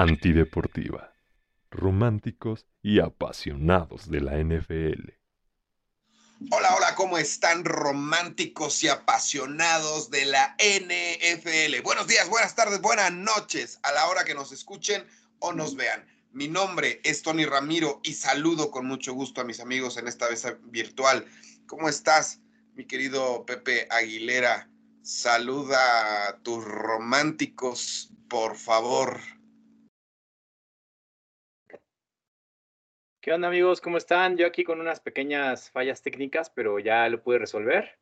[0.00, 1.12] Antideportiva.
[1.70, 5.10] Románticos y apasionados de la NFL.
[6.50, 11.82] Hola, hola, ¿cómo están románticos y apasionados de la NFL?
[11.82, 15.04] Buenos días, buenas tardes, buenas noches a la hora que nos escuchen
[15.38, 16.06] o nos vean.
[16.32, 20.30] Mi nombre es Tony Ramiro y saludo con mucho gusto a mis amigos en esta
[20.30, 21.26] vez virtual.
[21.66, 22.40] ¿Cómo estás,
[22.72, 24.70] mi querido Pepe Aguilera?
[25.02, 29.20] Saluda a tus románticos, por favor.
[33.22, 33.82] ¿Qué onda amigos?
[33.82, 34.38] ¿Cómo están?
[34.38, 37.98] Yo aquí con unas pequeñas fallas técnicas, pero ya lo pude resolver.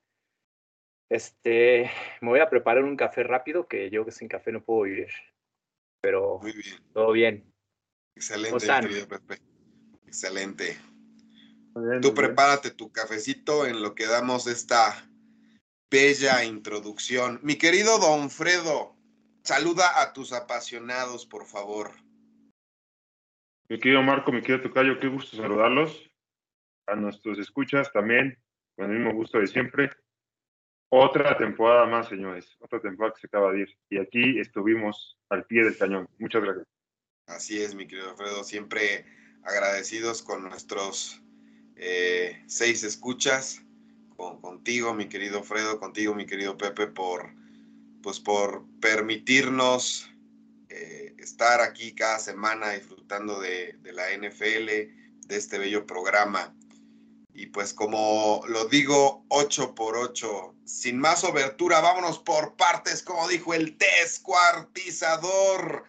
[1.10, 4.83] Este, me voy a preparar un café rápido, que yo que sin café no puedo
[4.83, 5.08] vivir.
[6.00, 6.77] Pero Muy bien.
[6.92, 7.52] todo bien.
[8.14, 8.84] Excelente, están?
[8.84, 9.42] mi querido Pepe.
[10.06, 10.78] Excelente.
[11.74, 12.14] Bien, Tú bien.
[12.14, 15.11] prepárate tu cafecito en lo que damos esta
[15.91, 17.41] bella introducción.
[17.42, 18.94] Mi querido Don Fredo,
[19.42, 21.91] saluda a tus apasionados, por favor.
[23.70, 26.11] Mi querido Marco, mi querido Tocayo, qué gusto saludarlos.
[26.86, 28.38] A nuestros escuchas también,
[28.74, 29.91] con el mismo gusto de siempre.
[30.91, 32.56] Otra temporada más, señores.
[32.61, 33.78] Otra temporada que se acaba de ir.
[33.91, 36.08] Y aquí estuvimos al pie del cañón.
[36.19, 36.66] Muchas gracias.
[37.27, 39.05] Así es, mi querido Fredo, siempre
[39.42, 41.22] agradecidos con nuestros
[41.77, 43.62] eh, seis escuchas,
[44.16, 47.34] con, contigo, mi querido Fredo, contigo, mi querido Pepe, por,
[48.02, 50.11] pues por permitirnos
[50.80, 54.66] eh, estar aquí cada semana disfrutando de, la NFL,
[55.26, 56.54] de este bello programa.
[57.34, 63.26] Y pues como lo digo, 8 por 8, sin más obertura, vámonos por partes, como
[63.26, 65.82] dijo el descuartizador.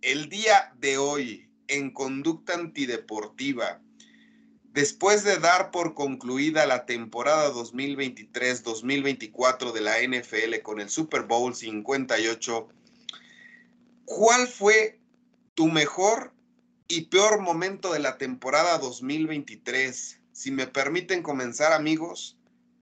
[0.00, 3.80] El día de hoy, en conducta antideportiva,
[4.72, 11.52] después de dar por concluida la temporada 2023-2024 de la NFL con el Super Bowl
[11.52, 12.68] 58,
[14.10, 14.98] ¿cuál fue
[15.54, 16.32] tu mejor
[16.88, 20.20] y peor momento de la temporada 2023?
[20.32, 22.36] Si me permiten comenzar, amigos,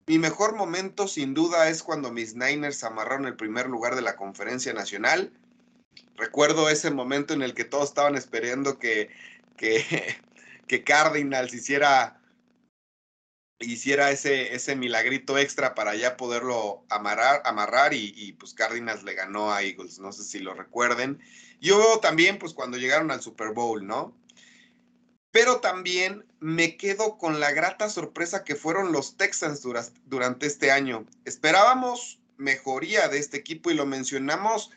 [0.06, 4.16] mi mejor momento sin duda es cuando mis Niners amarraron el primer lugar de la
[4.16, 5.30] conferencia nacional.
[6.16, 9.10] Recuerdo ese momento en el que todos estaban esperando que,
[9.58, 9.84] que,
[10.66, 12.21] que Cardinals hiciera,
[13.62, 19.52] hiciera ese, ese milagrito extra para ya poderlo amarrar, amarrar y, pues Cardinals le ganó
[19.52, 21.20] a Eagles, no sé si lo recuerden.
[21.60, 24.16] Yo también pues cuando llegaron al Super Bowl, ¿no?
[25.30, 30.70] Pero también me quedo con la grata sorpresa que fueron los Texans dura, durante este
[30.70, 31.06] año.
[31.24, 34.70] Esperábamos mejoría de este equipo y lo mencionamos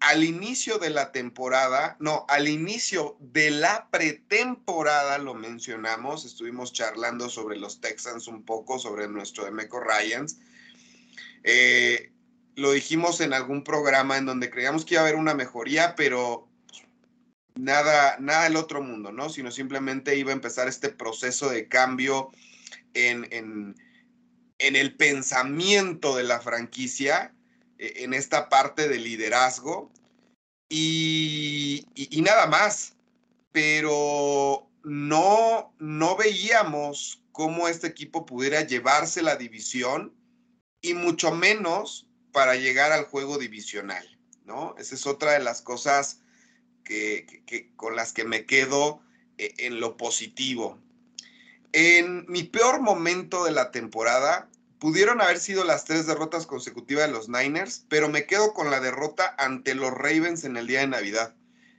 [0.00, 7.28] al inicio de la temporada, no, al inicio de la pretemporada lo mencionamos, estuvimos charlando
[7.28, 10.38] sobre los Texans un poco, sobre nuestro Demeco Ryans.
[11.44, 12.12] Eh,
[12.56, 16.48] lo dijimos en algún programa en donde creíamos que iba a haber una mejoría, pero
[17.54, 19.28] nada, nada del otro mundo, ¿no?
[19.28, 22.30] Sino simplemente iba a empezar este proceso de cambio
[22.94, 23.74] en,
[24.58, 27.34] el pensamiento de la franquicia
[27.78, 29.90] en esta parte de liderazgo
[30.68, 31.86] y,
[32.22, 32.94] nada más,
[33.52, 40.14] pero no, no veíamos cómo este equipo pudiera llevarse la división
[40.80, 44.74] y mucho menos para llegar al juego divisional, ¿no?
[44.78, 46.20] Esa es otra de las cosas
[46.84, 49.00] que, con las que me quedo
[49.38, 50.78] eh, en lo positivo.
[51.72, 54.48] En mi peor momento de la temporada,
[54.78, 58.80] Pudieron haber sido las tres derrotas consecutivas de los Niners, pero me quedo con la
[58.80, 61.34] derrota ante los Ravens en el día de Navidad.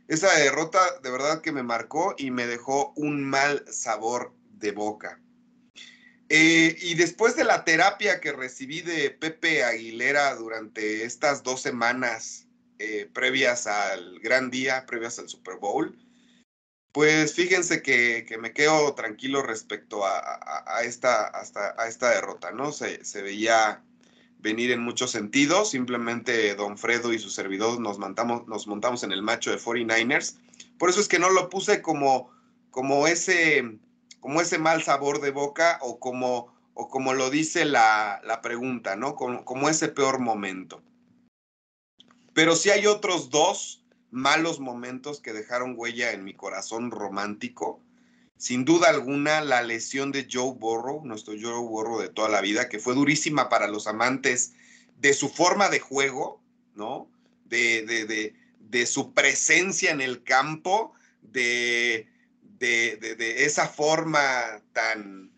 [0.07, 5.19] Esa derrota de verdad que me marcó y me dejó un mal sabor de boca.
[6.29, 12.47] Eh, y después de la terapia que recibí de Pepe Aguilera durante estas dos semanas
[12.79, 15.97] eh, previas al gran día, previas al Super Bowl,
[16.91, 22.51] pues fíjense que, que, me quedo tranquilo respecto a, a, esta, hasta, a esta derrota,
[22.51, 22.71] ¿no?
[22.71, 23.83] Se, se, veía
[24.39, 29.11] venir en muchos sentidos, simplemente Don Fredo y su servidor nos montamos, nos montamos en
[29.11, 30.37] el macho de 49ers,
[30.77, 32.31] por eso es que no lo puse como,
[32.71, 33.79] como, ese,
[34.19, 38.95] como ese mal sabor de boca o como, o como lo dice la, la pregunta,
[38.95, 39.15] ¿no?
[39.15, 40.81] Como, como ese peor momento.
[42.33, 47.81] Pero sí hay otros dos malos momentos que dejaron huella en mi corazón romántico.
[48.37, 52.69] Sin duda alguna, la lesión de Joe Burrow, nuestro Joe Burrow de toda la vida,
[52.69, 54.53] que fue durísima para los amantes
[54.99, 56.41] de su forma de juego,
[56.75, 57.09] ¿no?
[57.45, 62.07] De, de, de, de su presencia en el campo, de
[62.59, 65.31] esa forma tan,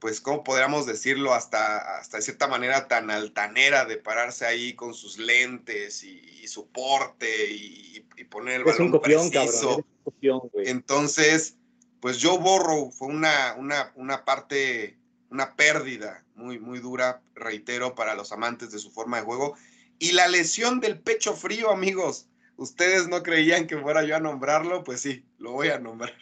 [0.00, 1.34] pues, ¿cómo podríamos decirlo?
[1.34, 7.48] Hasta, hasta cierta manera tan altanera de pararse ahí con sus lentes y, su porte
[7.52, 9.84] y, poner el balón un copión, preciso.
[10.20, 11.56] Cabrón, Entonces,
[12.00, 14.98] pues Joe Borrow fue una, una, una parte,
[15.30, 19.56] una pérdida muy, muy dura, reitero, para los amantes de su forma de juego.
[19.98, 22.26] Y la lesión del pecho frío, amigos.
[22.56, 26.14] Ustedes no creían que fuera yo a nombrarlo, pues sí, lo voy a nombrar.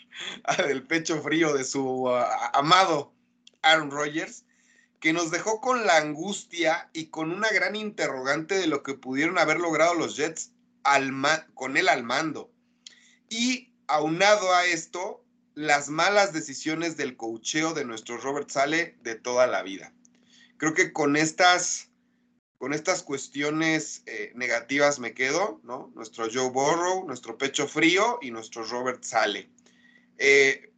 [0.66, 3.12] del pecho frío de su ah, amado
[3.70, 4.44] Aaron Rodgers,
[5.00, 9.38] que nos dejó con la angustia y con una gran interrogante de lo que pudieron
[9.38, 10.52] haber logrado los Jets
[11.54, 12.50] con él al mando.
[13.28, 15.24] Y aunado a esto,
[15.54, 19.92] las malas decisiones del cocheo de nuestro Robert Sale de toda la vida.
[20.56, 21.90] Creo que con estas,
[22.58, 25.92] con estas cuestiones eh, negativas me quedo, ¿no?
[25.94, 29.50] Nuestro Joe Burrow, nuestro pecho frío y nuestro Robert Sale.
[30.16, 30.72] Eh,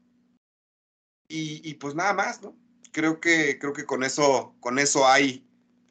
[1.33, 2.57] y, pues nada más, ¿no?
[2.93, 5.45] Creo que, creo que con eso, con eso hay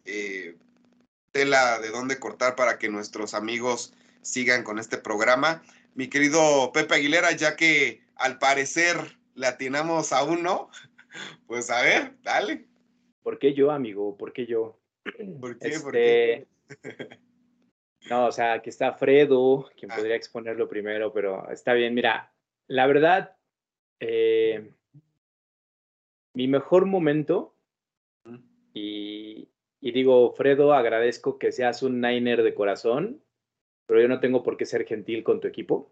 [0.05, 0.55] eh,
[1.31, 5.61] tela de dónde cortar para que nuestros amigos sigan con este programa.
[5.95, 8.97] Mi querido Pepe Aguilera, ya que al parecer
[9.35, 10.69] le atinamos a uno,
[11.47, 12.65] pues a ver, dale.
[13.23, 14.17] ¿Por qué yo, amigo?
[14.17, 14.79] ¿Por qué yo?
[15.39, 15.79] ¿Por qué?
[15.79, 16.47] ¿Por qué?
[16.67, 17.19] Este,
[18.09, 19.95] no, o sea, aquí está Fredo, quien ah.
[19.95, 21.93] podría exponerlo primero, pero está bien.
[21.93, 22.33] Mira,
[22.67, 23.35] la verdad,
[23.99, 24.71] eh,
[26.39, 27.53] mi mejor momento,
[28.74, 29.50] y,
[29.81, 33.21] digo, Fredo, agradezco que seas un Niner de corazón,
[33.86, 35.91] pero yo no tengo por qué ser gentil con tu equipo.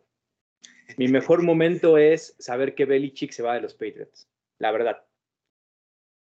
[0.96, 5.06] Mi mejor momento es saber que Belichick se va de los Patriots, la verdad.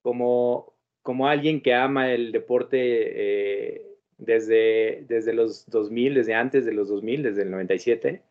[0.02, 3.86] Como, como alguien que ama el deporte eh,
[4.18, 8.24] desde, desde los 2000, desde antes de los 2000, desde el 97,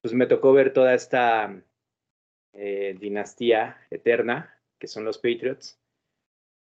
[0.00, 1.62] pues me tocó ver toda esta
[2.54, 5.78] eh, dinastía eterna que son los Patriots.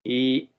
[0.03, 0.51] Y,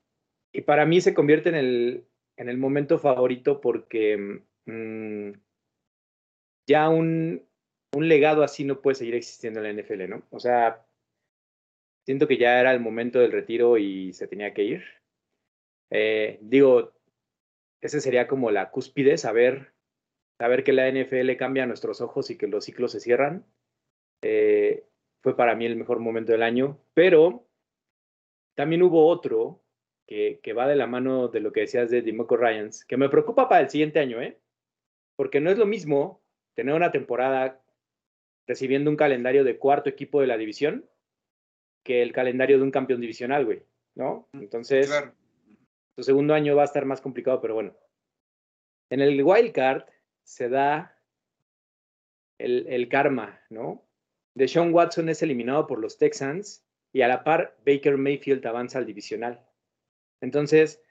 [0.66, 2.04] para mí se convierte en el,
[2.36, 5.30] en el momento favorito porque mm,
[6.66, 7.44] ya un,
[7.94, 10.22] un, legado así no puede seguir existiendo en la NFL, ¿no?
[10.30, 10.84] O sea,
[12.04, 14.84] siento que ya era el momento del retiro y se tenía que ir.
[15.90, 16.92] Eh, digo,
[17.80, 19.72] ese sería como la cúspide, saber,
[20.38, 23.46] saber que la NFL cambia nuestros ojos y que los ciclos se cierran.
[24.22, 24.84] Eh,
[25.20, 27.46] fue para mí el mejor momento del año, pero
[28.54, 29.62] también hubo otro
[30.06, 33.08] que, que va de la mano de lo que decías de Dimoco Ryans, que me
[33.08, 34.38] preocupa para el siguiente año, ¿eh?
[35.16, 36.22] Porque no es lo mismo
[36.54, 37.60] tener una temporada
[38.46, 40.88] recibiendo un calendario de cuarto equipo de la división
[41.84, 43.62] que el calendario de un campeón divisional, güey,
[43.94, 44.28] ¿no?
[44.32, 44.92] Entonces,
[45.96, 47.76] su segundo año va a estar más complicado, pero bueno.
[48.90, 49.84] En el wild card
[50.22, 50.98] se da
[52.38, 53.87] el, el karma, ¿no?
[54.34, 58.86] Deshaun Watson es eliminado por los Texans y a la par Baker Mayfield avanza al
[58.86, 59.44] divisional.
[60.20, 60.82] Entonces,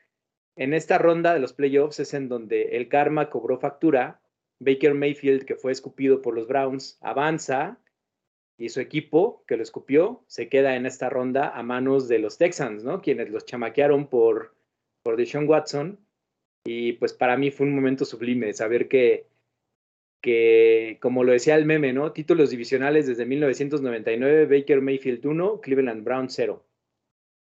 [0.56, 4.22] en esta ronda de los playoffs es en donde el karma cobró factura.
[4.60, 7.80] Baker Mayfield, que fue escupido por los Browns, avanza
[8.58, 12.40] y su equipo, que lo escupió, se queda en esta ronda a manos de los
[12.40, 13.02] Texans, ¿no?
[13.02, 14.56] Quienes los chamaquearon por,
[15.04, 16.00] por Deshaun Watson.
[16.66, 19.28] Y pues para mí fue un momento sublime saber que
[20.22, 22.12] que, como lo decía el meme, ¿no?
[22.12, 26.66] Títulos divisionales desde 1999, Baker Mayfield 1, Cleveland Brown 0.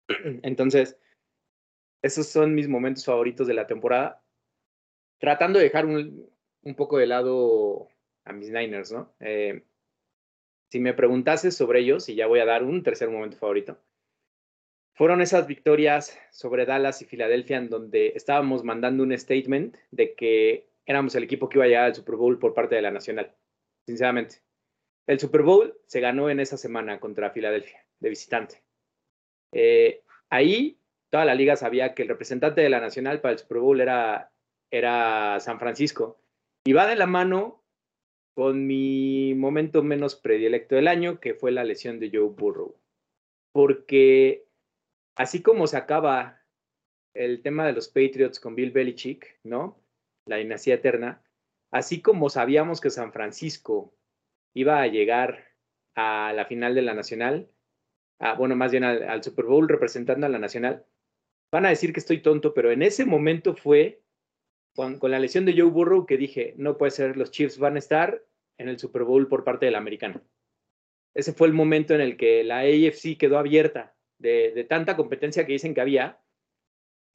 [0.44, 0.98] Entonces,
[2.02, 4.24] esos son mis momentos favoritos de la temporada.
[5.20, 6.30] Tratando de dejar un,
[6.76, 7.88] poco de lado
[8.26, 9.14] a mis Niners, ¿no?
[9.20, 9.64] Eh,
[10.70, 13.80] si me preguntases sobre ellos, y ya voy a dar un tercer momento favorito,
[14.96, 20.68] fueron esas victorias sobre Dallas y Filadelfia en donde estábamos mandando un statement de que
[20.86, 23.34] éramos el equipo que iba a llegar al Super Bowl por parte de la Nacional,
[23.86, 24.42] sinceramente.
[25.08, 28.64] El Super Bowl se ganó en esa semana contra Filadelfia, de visitante.
[29.52, 33.60] Eh, ahí toda la liga sabía que el representante de la Nacional para el Super
[33.60, 34.32] Bowl era,
[34.72, 36.20] era San Francisco.
[36.66, 37.62] Y va de la mano
[38.36, 42.76] con mi momento menos predilecto del año, que fue la lesión de Joe Burrow.
[43.52, 44.48] Porque
[45.16, 46.42] así como se acaba
[47.14, 49.83] el tema de los Patriots con Bill Belichick, ¿no?
[50.26, 51.22] La dinastía eterna,
[51.72, 53.94] así como sabíamos que San Francisco
[54.54, 55.48] iba a llegar
[55.96, 57.50] a la final de la Nacional,
[58.38, 60.86] bueno, más bien al, Super Bowl representando a la Nacional,
[61.52, 64.02] van a decir que estoy tonto, pero en ese momento fue
[64.76, 67.80] con, la lesión de Joe Burrow que dije, no puede ser, los Chiefs van a
[67.80, 68.24] estar
[68.58, 70.24] en el Super Bowl por parte de la americana.
[71.14, 75.52] Ese fue el momento en el que la AFC quedó abierta de tanta competencia que
[75.52, 76.23] dicen que había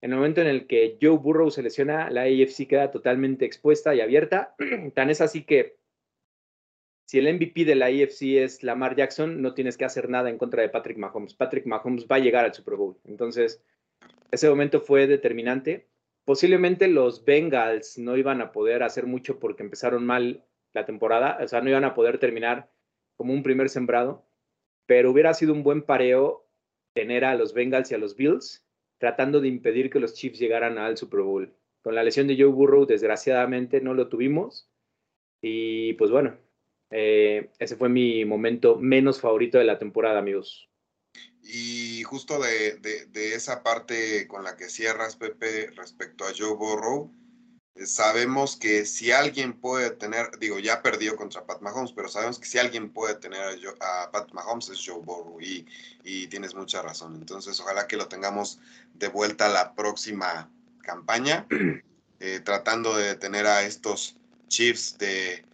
[0.01, 3.95] en el momento en el que Joe Burrow se lesiona, la AFC queda totalmente expuesta
[3.95, 4.55] y abierta.
[4.95, 5.77] Tan es así que
[7.07, 10.39] si el MVP de la AFC es Lamar Jackson, no tienes que hacer nada en
[10.39, 11.35] contra de Patrick Mahomes.
[11.35, 12.97] Patrick Mahomes va a llegar al Super Bowl.
[13.05, 13.63] Entonces,
[14.31, 15.89] ese momento fue determinante.
[16.25, 21.49] Posiblemente los Bengals no iban a poder hacer mucho porque empezaron mal la temporada, o
[21.49, 22.71] sea, no iban a poder terminar
[23.17, 24.27] como un primer sembrado,
[24.87, 26.47] pero hubiera sido un buen pareo
[26.93, 28.68] tener a los Bengals y a los Bills
[28.99, 31.55] tratando de impedir que los Chiefs llegaran al Super Bowl.
[31.83, 34.69] Con la lesión de Joe Burrow, desgraciadamente, no lo tuvimos.
[35.41, 36.37] Y pues bueno,
[36.91, 40.69] eh, ese fue mi momento menos favorito de la temporada, amigos.
[41.43, 42.79] Y justo de,
[43.15, 47.15] esa parte con la que cierras, Pepe, respecto a Joe Burrow,
[47.85, 52.47] sabemos que si alguien puede tener, digo, ya perdió contra Pat Mahomes, pero sabemos que
[52.47, 53.41] si alguien puede tener
[53.81, 55.67] a, Pat Mahomes es Joe Burrow y,
[56.05, 57.15] y, tienes mucha razón.
[57.17, 58.61] Entonces, ojalá que lo tengamos
[58.95, 60.51] de vuelta la próxima
[60.83, 61.47] campaña,
[62.21, 64.17] eh, tratando de detener a estos
[64.49, 65.45] Chiefs de...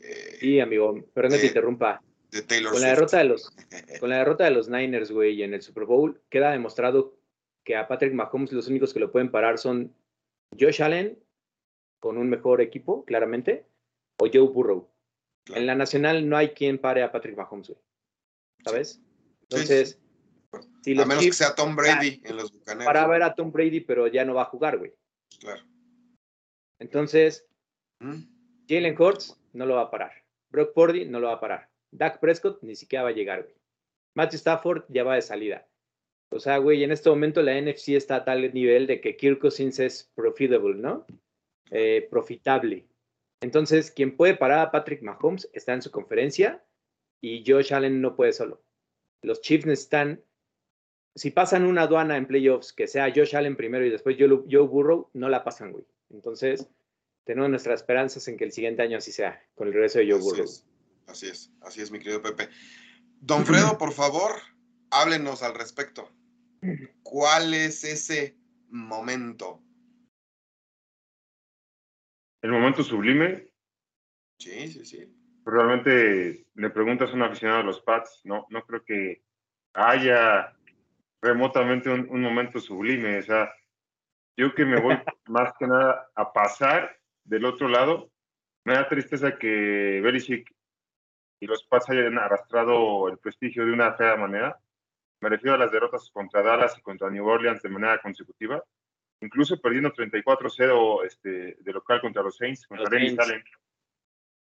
[0.00, 2.02] Eh, sí, amigo, perdón que te interrumpa
[2.70, 3.52] con La derrota de los,
[4.00, 7.16] con la derrota de los Niners, güey, en el Super Bowl, queda demostrado
[7.62, 9.94] que a Patrick Mahomes los únicos que lo pueden parar son
[10.58, 11.18] Josh Allen,
[12.04, 13.64] con un mejor equipo, claramente,
[14.18, 14.90] o Joe Burrow.
[15.54, 17.80] En la nacional no hay quien pare a Patrick Mahomes, güey.
[18.62, 19.00] ¿Sabes?
[19.48, 19.98] Entonces,
[20.82, 22.84] Si a menos que sea Tom Brady en los Bucaneros.
[22.84, 24.92] Para ver a Tom Brady, pero ya no va a jugar, güey.
[25.40, 25.62] Claro.
[26.78, 27.46] Entonces,
[28.00, 28.24] ¿Mm?
[28.68, 30.12] Jalen Hurts no lo va a parar.
[30.50, 31.70] Brock Purdy no lo va a parar.
[31.90, 33.54] Dak Prescott ni siquiera va a llegar, güey.
[34.14, 35.66] Matthew Stafford ya va de salida.
[36.30, 39.38] O sea, güey, en este momento la NFC está a tal nivel de que Kirk
[39.38, 41.06] Cousins es profitable, ¿no?
[41.70, 42.86] Eh, profitable.
[43.40, 46.64] Entonces, quien puede parar a Patrick Mahomes está en su conferencia
[47.20, 48.62] y Josh Allen no puede solo.
[49.22, 50.22] Los Chiefs necesitan,
[51.14, 55.10] si pasan una aduana en playoffs, que sea Josh Allen primero y después Joe, Burrow,
[55.14, 55.84] no la pasan, güey.
[56.10, 56.68] Entonces,
[57.24, 60.20] tenemos nuestras esperanzas en que el siguiente año así sea, con el regreso de Joe
[60.20, 60.46] Burrow.
[61.06, 62.48] Así es, así es, mi querido Pepe.
[63.20, 64.32] Don Fredo, por favor,
[64.90, 66.10] háblenos al respecto.
[67.02, 68.36] ¿Cuál es ese
[68.68, 69.62] momento?
[72.44, 73.48] El momento sublime.
[74.38, 75.40] Sí, sí, sí.
[75.46, 79.22] Realmente le preguntas a un aficionado a los Pats, no, no creo que
[79.72, 80.54] haya
[81.22, 83.20] remotamente un, un momento sublime.
[83.20, 83.50] O sea,
[84.36, 84.94] yo que me voy
[85.28, 88.10] más que nada a pasar del otro lado,
[88.66, 90.54] me da tristeza que Belichick
[91.40, 94.60] y los Pats hayan arrastrado el prestigio de una fea manera.
[95.22, 98.62] Me refiero a las derrotas contra Dallas y contra New Orleans de manera consecutiva,
[99.24, 103.42] incluso perdiendo 34-0 este, de local contra los Saints, contra Dennis Allen.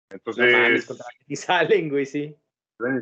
[0.09, 0.85] Entonces.
[0.85, 2.35] contra Dennis Allen, güey, sí.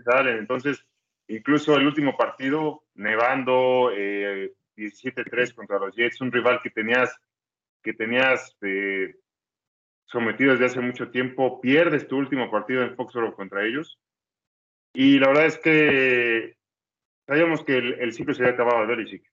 [0.07, 0.37] Allen.
[0.37, 0.85] Entonces,
[1.27, 7.19] incluso el último partido, nevando, eh, 17-3 contra los Jets, un rival que tenías,
[7.81, 9.15] que tenías eh,
[10.05, 13.99] sometido desde hace mucho tiempo, pierdes tu último partido en Foxborough contra ellos.
[14.93, 16.57] Y la verdad es que
[17.27, 19.29] sabíamos que el, ciclo se había acabado de Belichick,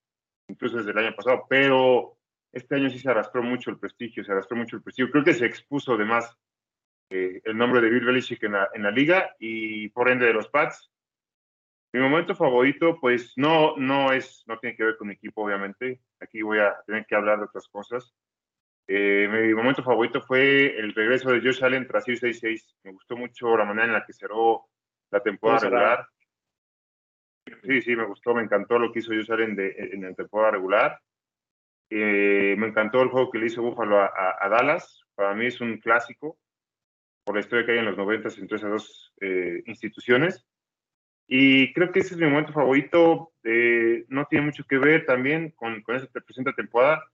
[0.48, 2.18] incluso desde el año pasado, pero
[2.54, 5.10] este año sí se arrastró mucho el prestigio, se arrastró mucho el prestigio.
[5.10, 6.36] Creo que se expuso además
[7.10, 10.32] eh, el nombre de Bill Belichick en la, en la liga y por ende de
[10.32, 10.90] los Pats.
[11.92, 16.00] Mi momento favorito, pues no, no es, no tiene que ver con mi equipo, obviamente.
[16.20, 18.14] Aquí voy a tener que hablar de otras cosas.
[18.86, 22.76] Eh, mi momento favorito fue el regreso de Josh Allen tras ir 6-6.
[22.84, 24.66] Me gustó mucho la manera en la que cerró
[25.10, 26.08] la temporada regular.
[27.62, 31.00] Sí, sí, me gustó, me encantó lo que hizo Josh Allen en la temporada regular.
[31.96, 35.02] Eh, me encantó el juego que le hizo Buffalo a, Dallas.
[35.14, 36.38] Para mí es un clásico
[37.24, 40.44] por la historia que hay en los 90 entre esas dos eh, instituciones.
[41.26, 43.32] Y creo que ese es mi momento favorito.
[44.08, 47.04] no tiene mucho que ver también con, con esa presente temporada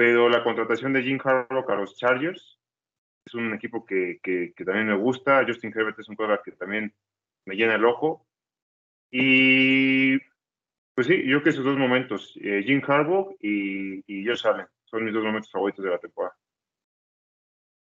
[0.00, 2.58] pero la contratación de Jim Harbaugh a los Chargers
[3.26, 5.44] es un equipo que, que, también me gusta.
[5.46, 6.94] Justin Herbert es un jugador que también
[7.44, 8.26] me llena el ojo.
[9.10, 10.18] Y
[10.94, 14.66] pues sí, yo creo que esos dos momentos, eh, Jim Harbaugh y, y Josh Allen,
[14.84, 16.36] son mis dos momentos favoritos de la temporada.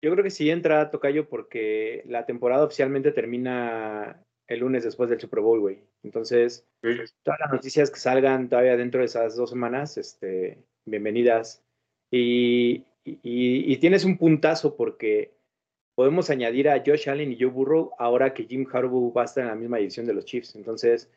[0.03, 5.19] Yo creo que sí entra Tocayo porque la temporada oficialmente termina el lunes después del
[5.19, 5.79] Super Bowl, güey.
[6.03, 6.67] Entonces,
[7.23, 11.63] todas las noticias que salgan todavía dentro de esas dos semanas, este, bienvenidas.
[12.09, 12.85] Y,
[13.79, 15.33] tienes un puntazo porque
[15.95, 19.43] podemos añadir a Josh Allen y Joe Burrow ahora que Jim Harbaugh va a estar
[19.43, 20.55] en la misma edición de los Chiefs.
[20.55, 21.11] Entonces,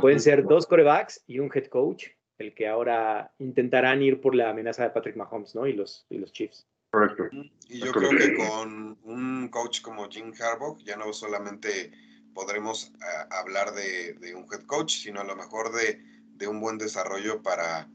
[0.00, 2.06] pueden ser dos corebacks y un head coach,
[2.38, 5.66] el que ahora intentarán ir por la amenaza de Patrick Mahomes, ¿no?
[5.66, 6.66] Y los, y los Chiefs.
[6.90, 7.24] Correcto.
[7.68, 11.92] Y yo creo que con un coach como Jim Harbaugh ya no solamente
[12.32, 16.00] podremos eh, hablar de, de, un head coach, sino a lo mejor de,
[16.34, 17.88] de un buen desarrollo para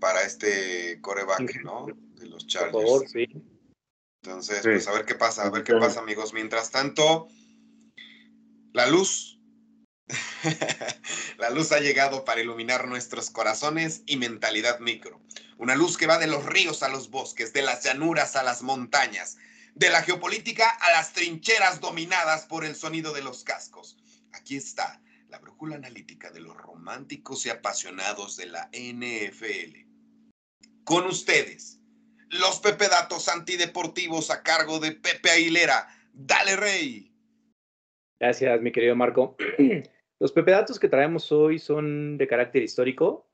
[0.00, 1.86] para este coreback, ¿no?
[2.16, 2.72] De los Chargers.
[2.72, 3.26] Por favor, sí.
[4.22, 6.32] Entonces, pues a ver qué pasa, a ver qué pasa, amigos.
[6.34, 7.28] Mientras tanto,
[8.72, 9.35] La luz.
[11.38, 15.20] la luz ha llegado para iluminar nuestros corazones y mentalidad micro.
[15.58, 18.62] Una luz que va de los ríos a los bosques, de las llanuras a las
[18.62, 19.38] montañas,
[19.74, 23.96] de la geopolítica a las trincheras dominadas por el sonido de los cascos.
[24.32, 29.86] Aquí está la brújula analítica de los románticos y apasionados de la NFL.
[30.84, 31.80] Con ustedes,
[32.30, 35.88] los Pepe Datos antideportivos a cargo de Pepe Aguilera.
[36.12, 37.12] Dale, Rey.
[38.20, 39.36] Gracias, mi querido Marco.
[40.18, 43.28] Los Pepe Datos que traemos hoy son de carácter histórico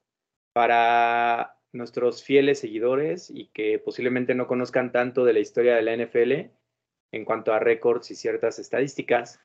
[0.53, 5.97] para nuestros fieles seguidores y que posiblemente no conozcan tanto de la historia de la
[5.97, 6.51] NFL
[7.13, 9.41] en cuanto a récords y ciertas estadísticas.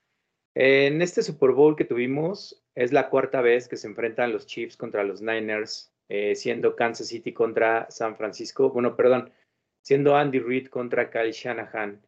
[0.55, 4.75] En este Super Bowl que tuvimos es la cuarta vez que se enfrentan los Chiefs
[4.75, 8.71] contra los Niners, eh, siendo Kansas City contra San Francisco.
[8.71, 9.31] Bueno, perdón,
[9.83, 12.01] siendo Andy Reid contra Kyle Shanahan.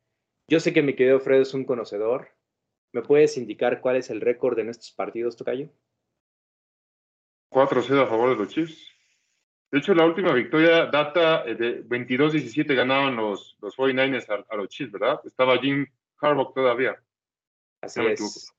[0.47, 2.29] Yo sé que mi querido Fred es un conocedor.
[2.91, 5.69] ¿Me puedes indicar cuál es el récord en estos partidos, Tocayo?
[7.51, 8.89] 4-0 a favor de los Chiefs.
[9.71, 14.69] De hecho, la última victoria data eh, de 22-17 ganaban los, los 49ers a, los
[14.69, 15.19] Chiefs, ¿verdad?
[15.23, 15.85] Estaba Jim
[16.19, 16.99] Harbaugh todavía.
[17.81, 18.51] Así es.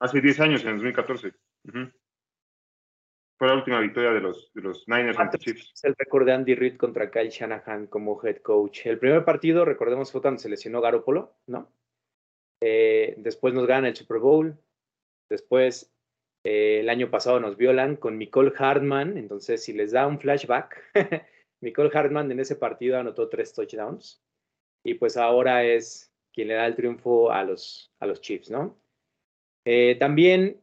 [0.00, 1.32] Hace 10 años, en 2014.
[3.38, 5.70] Fue la última victoria de los, de los Niners ante Chiefs.
[5.74, 8.86] Es el récord de Andy Reid contra Kyle Shanahan como head coach.
[8.86, 11.72] El primer partido, recordemos, fue cuando se lesionó Garoppolo, ¿no?
[12.60, 14.58] Eh, después nos gana el Super Bowl.
[15.28, 15.92] Después,
[16.44, 19.16] eh, el año pasado nos violan con Nicole Hartman.
[19.16, 20.92] Entonces, si les da un flashback,
[21.60, 24.22] Nicole Hartman en ese partido anotó tres touchdowns.
[24.84, 28.78] Y pues ahora es quien le da el triunfo a los, a los Chiefs, ¿no?
[29.66, 30.60] Eh, también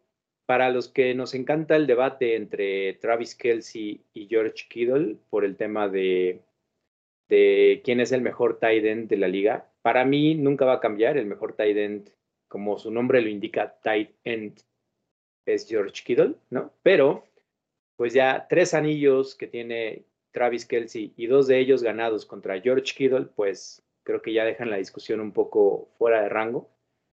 [0.48, 5.58] para los que nos encanta el debate entre Travis Kelsey y George Kittle por el
[5.58, 6.42] tema de,
[7.28, 10.80] de quién es el mejor tight end de la liga, para mí nunca va a
[10.82, 11.16] cambiar.
[11.16, 12.12] El mejor tight end,
[12.50, 14.60] como su nombre lo indica, tight end,
[15.46, 16.74] es George Kittle, ¿no?
[16.84, 17.24] Pero,
[17.96, 22.94] pues ya tres anillos que tiene Travis Kelsey y dos de ellos ganados contra George
[22.94, 26.70] Kittle, pues creo que ya dejan la discusión un poco fuera de rango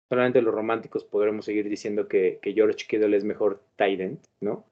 [0.08, 4.64] solamente los románticos podremos seguir diciendo que, George Kittle es mejor tight end, ¿no?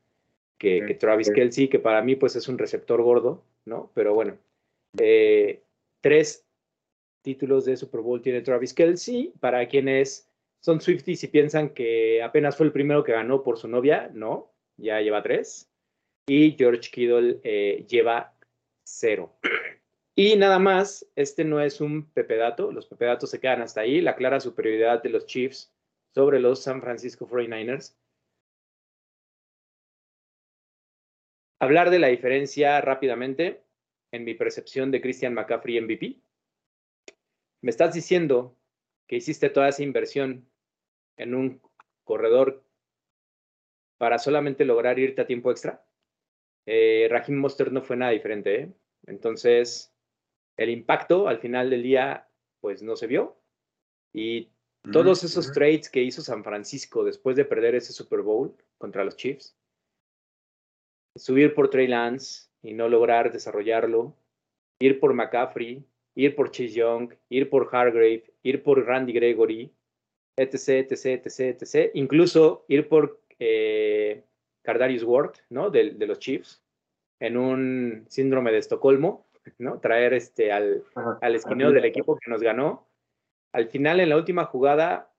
[0.57, 3.91] Que, Travis Kelsey, que para mí pues es un receptor gordo, ¿no?
[3.95, 4.37] Pero bueno,
[4.99, 5.63] eh,
[6.01, 6.48] tres
[7.29, 9.35] títulos de Super Bowl tiene Travis Kelsey.
[9.39, 13.69] Para quienes son Swifties y piensan que apenas fue el primero que ganó por su
[13.69, 15.71] novia, no, ya lleva tres.
[16.27, 18.35] Y George Kittle eh, lleva
[18.83, 19.39] cero.
[20.17, 24.17] Y nada más, este no es un pepedato, los pepedatos se quedan hasta ahí, la
[24.17, 25.71] clara superioridad de los Chiefs
[26.15, 27.95] sobre los San Francisco 49ers.
[31.61, 33.63] Hablar de la diferencia rápidamente
[34.13, 36.23] en mi percepción de Christian McCaffrey MVP.
[37.61, 38.57] Me estás diciendo
[39.07, 40.49] que hiciste toda esa inversión
[41.17, 41.61] en un
[42.05, 42.65] corredor
[43.99, 45.85] para solamente lograr irte a tiempo extra.
[46.67, 48.61] Eh, Raheem Mostert no fue nada diferente.
[48.61, 48.73] ¿eh?
[49.07, 49.93] Entonces,
[50.57, 52.29] el impacto al final del día,
[52.61, 53.37] pues no se vio.
[54.13, 54.51] Y
[54.93, 59.17] todos esos trades que hizo San Francisco después de perder ese Super Bowl contra los
[59.17, 59.57] Chiefs,
[61.15, 64.17] subir por Trey Lance y no lograr desarrollarlo,
[64.79, 65.85] ir por McCaffrey,
[66.19, 69.73] ir por Chase Young, ir por Hargrave, ir por Randy Gregory,
[70.37, 74.25] etc., etc., etc., etc., incluso ir por eh,
[74.63, 75.71] Cardarius Ward, ¿no?
[75.71, 76.61] De, de los Chiefs,
[77.21, 79.29] en un síndrome de Estocolmo,
[79.59, 79.79] ¿no?
[79.79, 80.83] Traer este al,
[81.21, 82.89] al esquinero del equipo que nos ganó.
[83.53, 85.15] Al final, en la última jugada,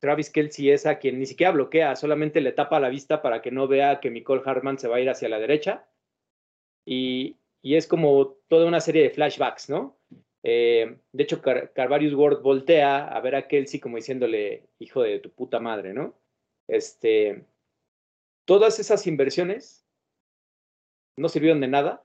[0.00, 3.50] Travis Kelsey es a quien ni siquiera bloquea, solamente le tapa la vista para que
[3.50, 5.86] no vea que Nicole Hartman se va a ir hacia la derecha.
[6.86, 9.98] Y, y es como toda una serie de flashbacks, ¿no?
[10.46, 15.30] Eh, de hecho, Carvarius Ward voltea a ver a Kelsey como diciéndole, hijo de tu
[15.30, 16.14] puta madre, ¿no?
[16.68, 17.46] Este,
[18.44, 19.86] todas esas inversiones
[21.16, 22.04] no sirvieron de nada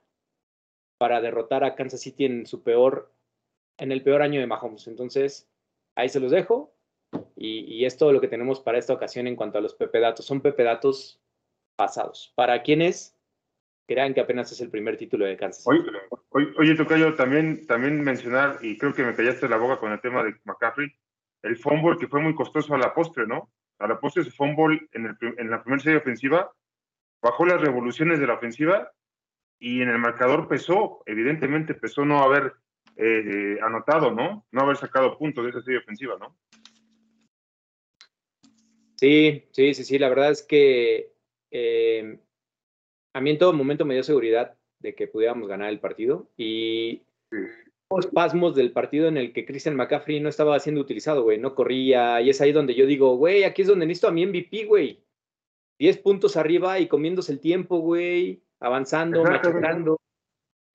[0.98, 3.12] para derrotar a Kansas City en su peor,
[3.78, 4.88] en el peor año de Mahomes.
[4.88, 5.50] Entonces,
[5.96, 6.74] ahí se los dejo.
[7.36, 10.26] Y, es todo lo que tenemos para esta ocasión en cuanto a los Pepe Datos.
[10.26, 11.20] Son Pepe Datos
[11.76, 12.32] pasados.
[12.36, 13.19] Para quienes
[13.90, 15.90] crean que apenas es el primer título de Kansas City.
[16.30, 20.00] Oye, oye, Tocayo, también, también mencionar, y creo que me callaste la boca con el
[20.00, 20.88] tema de McCaffrey,
[21.42, 23.52] el fumble que fue muy costoso a la postre, ¿no?
[23.80, 26.52] A la postre ese fumble en, el, en la primera serie ofensiva
[27.22, 28.92] bajó las revoluciones de la ofensiva
[29.60, 32.54] y en el marcador pesó, evidentemente pesó no haber
[32.96, 34.46] eh, anotado, ¿no?
[34.52, 36.38] No haber sacado puntos de esa serie ofensiva, ¿no?
[38.98, 41.14] Sí, sí, sí, sí, la verdad es que
[41.52, 42.20] eh,
[43.14, 47.02] a mí en todo momento me dio seguridad de que pudiéramos ganar el partido y
[47.98, 52.22] espasmos del partido en el que Christian McCaffrey no estaba siendo utilizado, güey, no corría,
[52.22, 55.04] y es ahí donde yo digo, güey, aquí es donde necesito a mi MVP, güey.
[55.80, 59.98] 10 puntos arriba y comiéndose el tiempo, güey, avanzando, machacando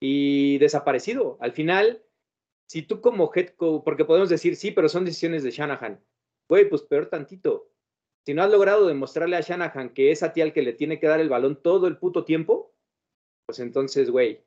[0.01, 1.37] y desaparecido.
[1.41, 2.03] Al final,
[2.69, 6.01] si tú como head coach, porque podemos decir, sí, pero son decisiones de Shanahan,
[6.49, 7.71] güey, pues peor tantito.
[8.25, 10.99] Si no has logrado demostrarle a Shanahan que es a ti al que le tiene
[10.99, 12.75] que dar el balón todo el puto tiempo,
[13.47, 14.41] pues entonces, güey,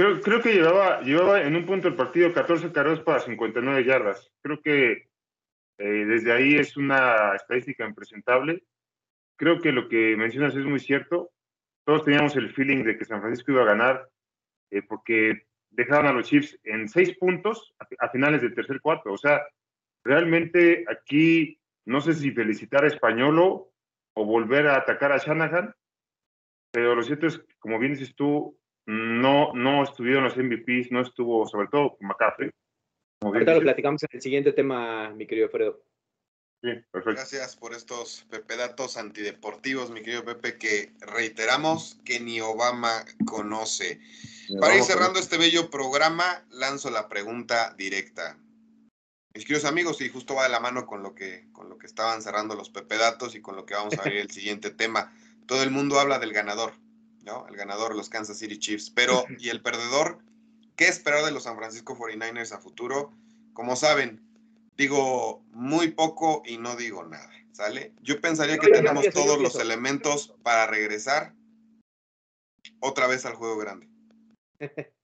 [0.00, 4.32] Creo, creo que llevaba, llevaba en un punto el partido 14 carreras para 59 yardas.
[4.40, 5.10] Creo que
[5.76, 8.64] eh, desde ahí es una estadística impresentable.
[9.36, 11.32] Creo que lo que mencionas es muy cierto.
[11.84, 14.08] Todos teníamos el feeling de que San Francisco iba a ganar
[14.70, 19.12] eh, porque dejaron a los Chiefs en seis puntos a, a finales del tercer cuarto.
[19.12, 19.42] O sea,
[20.02, 23.72] realmente aquí no sé si felicitar a Españolo
[24.14, 25.74] o volver a atacar a Shanahan,
[26.72, 31.00] pero lo cierto es que, como bien dices tú, no, no estuvieron los MVPs, no
[31.00, 32.50] estuvo, sobre todo McCaffrey.
[33.22, 35.82] ahorita lo platicamos en el siguiente tema, mi querido Fredo.
[36.62, 37.12] Sí, perfecto.
[37.12, 43.98] Gracias por estos Pepe datos antideportivos, mi querido Pepe, que reiteramos que ni Obama conoce.
[44.60, 48.38] Para ir cerrando este bello programa, lanzo la pregunta directa.
[49.32, 51.86] Mis queridos amigos, y justo va de la mano con lo que, con lo que
[51.86, 55.12] estaban cerrando los Pepe Datos y con lo que vamos a ver el siguiente tema.
[55.46, 56.74] Todo el mundo habla del ganador,
[57.22, 57.46] ¿no?
[57.46, 58.90] El ganador, los Kansas City Chiefs.
[58.90, 60.18] Pero, ¿y el perdedor?
[60.74, 63.12] ¿Qué esperar de los San Francisco 49ers a futuro?
[63.52, 64.20] Como saben,
[64.76, 67.92] digo muy poco y no digo nada, ¿sale?
[68.02, 71.34] Yo pensaría que tenemos todos los elementos para regresar
[72.80, 73.88] otra vez al juego grande.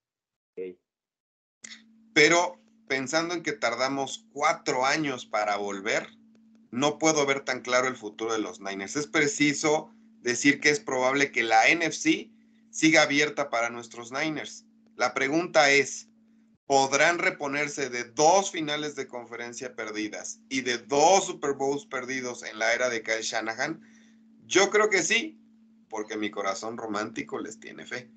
[2.12, 6.08] Pero pensando en que tardamos cuatro años para volver,
[6.70, 8.96] no puedo ver tan claro el futuro de los Niners.
[8.96, 12.30] Es preciso decir que es probable que la NFC
[12.70, 14.64] siga abierta para nuestros Niners.
[14.96, 16.08] La pregunta es,
[16.66, 22.58] ¿podrán reponerse de dos finales de conferencia perdidas y de dos Super Bowls perdidos en
[22.58, 23.80] la era de Kyle Shanahan?
[24.46, 25.40] Yo creo que sí,
[25.88, 28.10] porque mi corazón romántico les tiene fe.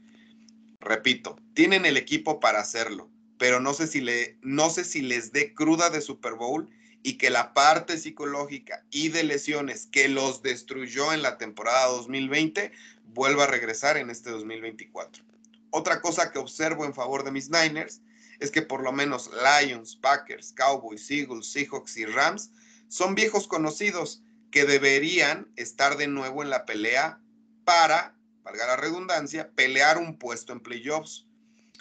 [0.80, 5.32] Repito, tienen el equipo para hacerlo, pero no sé si, le, no sé si les
[5.32, 6.70] dé cruda de Super Bowl
[7.02, 12.74] y que la parte psicológica y de lesiones que los destruyó en la temporada 2020
[13.06, 15.24] vuelva a regresar en este 2024.
[15.72, 18.02] Otra cosa que observo en favor de mis Niners
[18.40, 22.52] es que por lo menos Lions, Packers, Cowboys, Eagles, Seahawks y Rams
[22.90, 24.22] son viejos conocidos
[24.52, 27.22] que deberían estar de nuevo en la pelea
[27.64, 31.29] para, valga la redundancia, pelear un puesto en playoffs,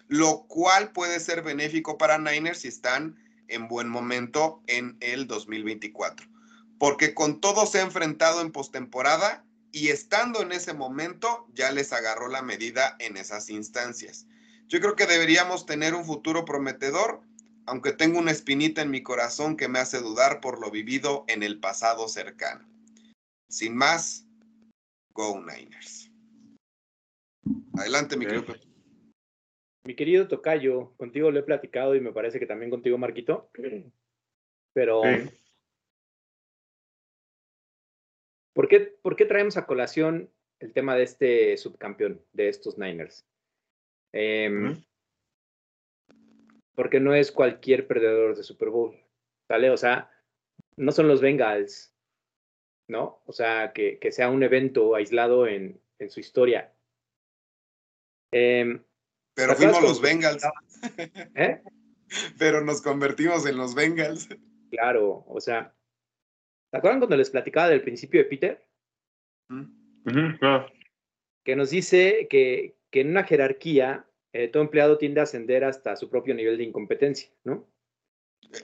[0.09, 3.17] lo cual puede ser benéfico para Niners si están
[3.47, 6.27] en buen momento en el 2024.
[6.79, 11.93] Porque con todo se ha enfrentado en postemporada y estando en ese momento ya les
[11.93, 14.27] agarró la medida en esas instancias.
[14.67, 17.23] Yo creo que deberíamos tener un futuro prometedor,
[17.67, 21.43] aunque tengo una espinita en mi corazón que me hace dudar por lo vivido en
[21.43, 22.67] el pasado cercano.
[23.49, 24.27] Sin más,
[25.15, 26.11] Go Niners.
[27.77, 28.27] Adelante, mi.
[29.89, 33.51] Mi querido Tocayo, contigo lo he platicado y me parece que también contigo, Marquito.
[34.75, 35.31] Pero, Sí.
[38.53, 43.27] ¿por, qué, ¿por qué traemos a colación el tema de este subcampeón, de estos Niners?
[44.13, 44.85] Em.
[46.75, 48.95] Porque no es cualquier perdedor de Super Bowl,
[49.49, 49.71] ¿sale?
[49.71, 50.11] O sea,
[50.77, 51.95] no son los Bengals,
[52.89, 53.23] ¿no?
[53.25, 56.75] O sea, que, que sea un evento aislado en, en su historia.
[58.31, 58.85] Em,
[59.39, 60.43] Pero ¿Te acuerdas fuimos los Bengals,
[61.37, 61.63] ¿eh?
[62.41, 64.29] pero nos convertimos en los Bengals.
[64.73, 65.73] Claro, o sea,
[66.73, 68.69] ¿te acuerdan cuando les platicaba del principio de Peter?
[70.41, 70.67] Claro.
[71.45, 75.95] Que nos dice que, que en una jerarquía eh, todo empleado tiende a ascender hasta
[75.95, 77.71] su propio nivel de incompetencia, ¿no?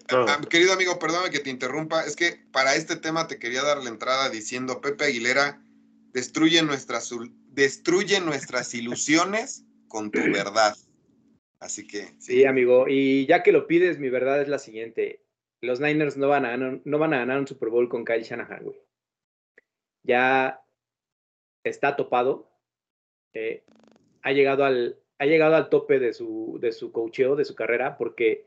[0.09, 0.27] Claro.
[0.29, 2.05] Ah, querido amigo, perdóname que te interrumpa.
[2.05, 5.63] Es que para este tema te quería dar la entrada diciendo Pepe Aguilera
[6.13, 7.15] destruye nuestras
[7.53, 10.75] destruye nuestras ilusiones con tu verdad.
[11.61, 15.23] Así que Sí, amigo, y ya que lo pides, mi verdad es la siguiente.
[15.61, 16.57] Los Niners no van a
[16.99, 18.83] van a ganar un Super Bowl con Kyle Shanahan, güey.
[20.03, 20.61] Ya
[21.63, 22.51] está topado.
[23.35, 23.63] eh,
[24.23, 27.97] ha, llegado al, ha llegado al tope de su, de su coacheo, de su carrera,
[27.97, 28.47] porque,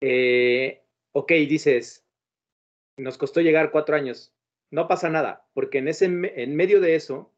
[0.00, 0.82] eh,
[1.12, 2.06] ok, dices,
[2.96, 4.32] nos costó llegar cuatro años.
[4.70, 7.34] No pasa nada, porque en, ese, en medio de eso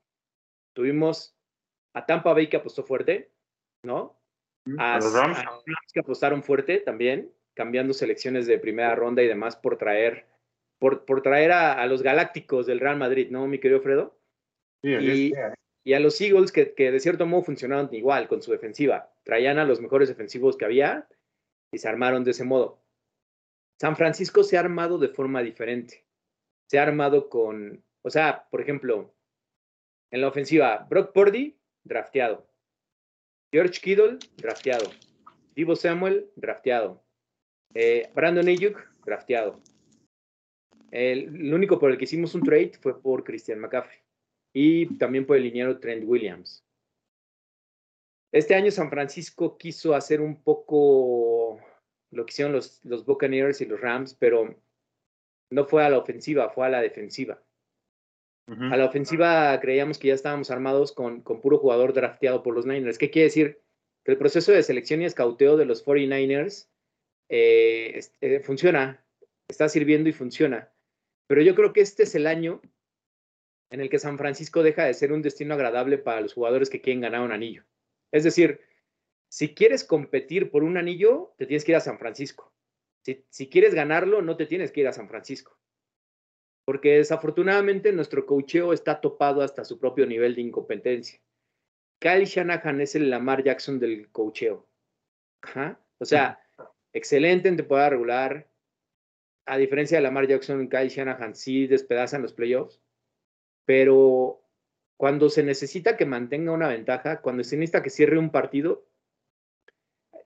[0.75, 1.37] tuvimos
[1.95, 3.31] a Tampa Bay que apostó fuerte,
[3.85, 4.19] ¿no?
[4.79, 5.39] A los Rams.
[5.39, 9.77] a los Rams que apostaron fuerte también, cambiando selecciones de primera ronda y demás por
[9.77, 10.27] traer,
[10.79, 14.19] por, por traer a, a los galácticos del Real Madrid, ¿no, mi querido Fredo?
[14.83, 15.33] Sí, Y,
[15.85, 19.13] y a los Eagles que, que de cierto modo funcionaron igual con su defensiva.
[19.25, 21.09] Traían a los mejores defensivos que había
[21.73, 22.81] y se armaron de ese modo.
[23.81, 26.05] San Francisco se ha armado de forma diferente.
[26.71, 29.13] Se ha armado con, o sea, por ejemplo,
[30.13, 32.47] en la ofensiva, Brock Purdy, drafteado.
[33.53, 34.91] George Kittle, drafteado.
[35.55, 37.03] Divo Samuel, drafteado.
[37.75, 39.61] Eh, Brandon Ayuk, drafteado.
[40.91, 43.99] El, único por el que hicimos un trade fue por Christian McCaffrey
[44.53, 46.65] y también por el liniero Trent Williams.
[48.31, 51.59] Este año San Francisco quiso hacer un poco
[52.11, 54.55] lo que hicieron los, los Buccaneers y los Rams, pero
[55.51, 57.43] no fue a la ofensiva, fue a la defensiva.
[58.61, 62.67] A la ofensiva creíamos que ya estábamos armados con, con, puro jugador drafteado por los
[62.67, 62.99] Niners.
[62.99, 63.63] ¿Qué quiere decir?
[64.05, 66.69] Que el proceso de selección y escauteo de los 49ers
[67.29, 69.03] eh, eh, funciona,
[69.49, 70.71] está sirviendo y funciona.
[71.27, 72.61] Pero yo creo que este es el año
[73.71, 76.83] en el que San Francisco deja de ser un destino agradable para los jugadores que
[76.83, 77.65] quieren ganar un anillo.
[78.11, 78.61] Es decir,
[79.29, 82.53] si quieres competir por un anillo, te tienes que ir a San Francisco.
[83.03, 85.59] Si, si quieres ganarlo, no te tienes que ir a San Francisco.
[86.65, 91.21] Porque desafortunadamente nuestro cocheo está topado hasta su propio nivel de incompetencia.
[91.99, 94.67] Kyle Shanahan es el Lamar Jackson del cocheo.
[95.99, 96.41] O sea,
[96.93, 98.49] excelente en temporada regular.
[99.47, 102.81] A diferencia de Lamar Jackson, Kyle Shanahan sí despedazan los playoffs.
[103.65, 104.43] Pero
[104.97, 108.87] cuando se necesita que mantenga una ventaja, cuando se necesita que cierre un partido,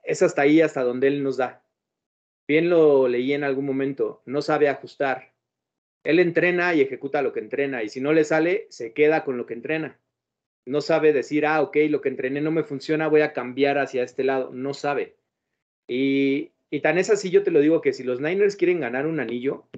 [0.02, 1.64] es hasta ahí, hasta donde él nos da.
[2.46, 5.32] Bien lo leí en algún momento, no sabe ajustar.
[6.06, 9.36] Él entrena y ejecuta lo que entrena y si no le sale, se queda con
[9.36, 9.98] lo que entrena.
[10.64, 14.04] No sabe decir, ah, ok, lo que entrené no me funciona, voy a cambiar hacia
[14.04, 14.52] este lado.
[14.52, 15.16] No sabe.
[15.88, 19.06] Y, y tan es así, yo te lo digo, que si los Niners quieren ganar
[19.06, 19.68] un anillo,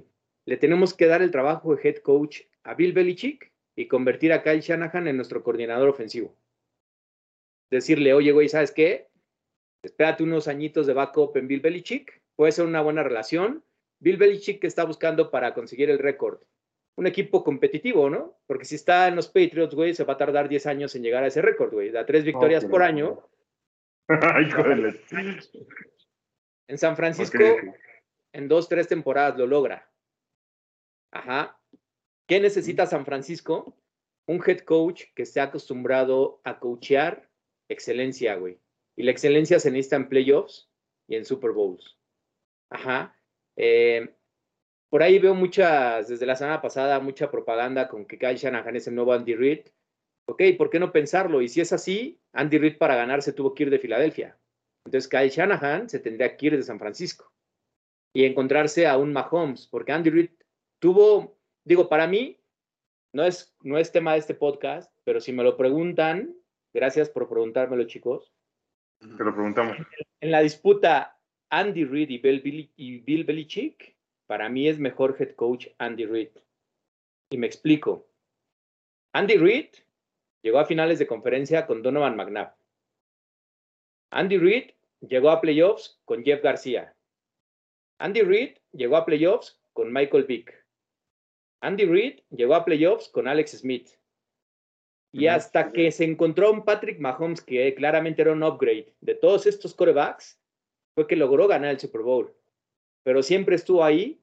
[0.45, 4.43] le tenemos que dar el trabajo de head coach a Bill Belichick y convertir a
[4.43, 6.37] Kyle Shanahan en nuestro coordinador ofensivo.
[7.71, 9.09] Decirle, oye, güey, ¿sabes qué?
[9.83, 13.63] espérate unos añitos de backup en Bill Belichick, puede ser una buena relación.
[14.01, 16.41] Bill Belichick que está buscando para conseguir el récord.
[16.97, 18.39] Un equipo competitivo, ¿no?
[18.47, 21.23] Porque si está en los Patriots, güey, se va a tardar 10 años en llegar
[21.23, 21.91] a ese récord, güey.
[21.91, 23.23] Da tres victorias por año.
[26.67, 27.39] en San Francisco,
[28.33, 29.89] en dos, tres temporadas lo logra.
[31.13, 31.61] Ajá.
[32.27, 33.77] ¿Qué necesita San Francisco?
[34.27, 37.29] Un head coach que esté acostumbrado a coachear
[37.69, 38.59] excelencia, güey.
[38.97, 40.69] Y la excelencia se necesita en playoffs
[41.07, 41.97] y en Super Bowls.
[42.71, 43.18] Ajá.
[43.59, 44.15] Eh,
[44.89, 48.87] por ahí veo muchas, desde la semana pasada, mucha propaganda con que Kyle Shanahan es
[48.87, 49.67] el nuevo Andy Reid.
[50.27, 51.43] Ok, ¿por qué no pensarlo?
[51.43, 54.39] Y si es así, Andy Reid para ganar se tuvo que ir de Filadelfia.
[54.87, 57.33] Entonces Kyle Shanahan se tendría que ir de San Francisco
[58.15, 60.31] y encontrarse a un Mahomes, porque Andy Reid
[60.79, 62.41] tuvo, digo, para mí,
[63.13, 66.35] no es, no es tema de este podcast, pero si me lo preguntan,
[66.73, 68.33] gracias por preguntármelo, chicos.
[69.01, 69.77] Te lo preguntamos.
[70.21, 71.18] En la disputa
[71.51, 76.31] Andy Reid y Bill, y Bill Belichick, para mí es mejor head coach Andy Reid.
[77.31, 78.07] Y me explico.
[79.13, 79.69] Andy Reid
[80.43, 82.55] llegó a finales de conferencia con Donovan McNabb.
[84.11, 86.95] Andy Reid llegó a playoffs con Jeff García.
[87.99, 90.55] Andy Reid llegó a playoffs con Michael Vick.
[91.61, 93.91] Andy Reid llegó a playoffs con Alex Smith.
[95.11, 99.47] Y hasta que se encontró un Patrick Mahomes que claramente era un upgrade de todos
[99.47, 100.38] estos corebacks,
[100.99, 102.35] fue que logró ganar el Super Bowl.
[103.05, 104.21] Pero siempre estuvo ahí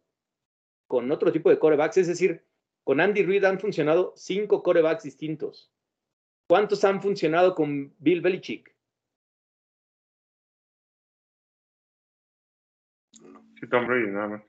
[0.88, 1.96] con otro tipo de corebacks.
[1.96, 2.44] Es decir,
[2.84, 5.72] con Andy Reid han funcionado cinco corebacks distintos.
[6.50, 8.76] ¿Cuántos han funcionado con Bill Belichick?
[13.14, 14.44] Sí, Tom Brady, nada más.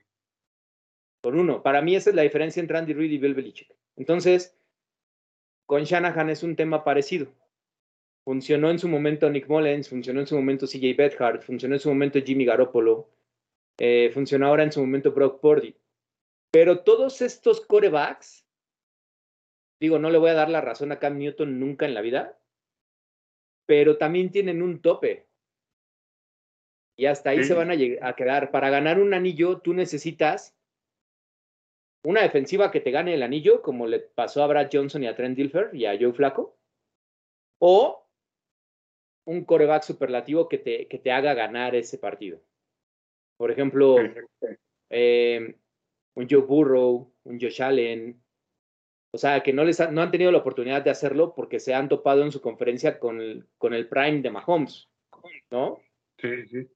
[1.23, 1.63] Con uno.
[1.63, 3.73] Para mí esa es la diferencia entre Andy Reid y Bill Belichick.
[3.95, 4.59] Entonces,
[5.65, 7.31] con Shanahan es un tema parecido.
[8.27, 11.87] Funcionó en su momento Nick Mullens, funcionó en su momento CJ Bethard, funcionó en su
[11.87, 13.09] momento Jimmy Garoppolo,
[13.79, 15.73] eh, funcionó ahora en su momento Brock Purdy.
[16.51, 18.45] Pero todos estos corebacks,
[19.79, 22.37] digo, no le voy a dar la razón a Cam Newton nunca en la vida,
[23.65, 25.25] pero también tienen un tope.
[26.97, 28.51] Y hasta ahí se van a, a quedar.
[28.51, 30.53] Para ganar un anillo, tú necesitas
[32.03, 35.15] una defensiva que te gane el anillo, como le pasó a Brad Johnson y a
[35.15, 36.57] Trent Dilfer y a Joe Flaco,
[37.59, 38.03] o
[39.27, 42.41] un coreback superlativo que te, que te haga ganar ese partido.
[43.37, 43.97] Por ejemplo,
[44.89, 45.55] eh,
[46.15, 48.23] un Joe Burrow, un Josh Allen,
[49.13, 51.89] o sea, que no, les no han tenido la oportunidad de hacerlo porque se han
[51.89, 54.89] topado en su conferencia con el, con el prime de Mahomes,
[55.51, 55.81] ¿no?
[56.19, 56.67] Sí, sí.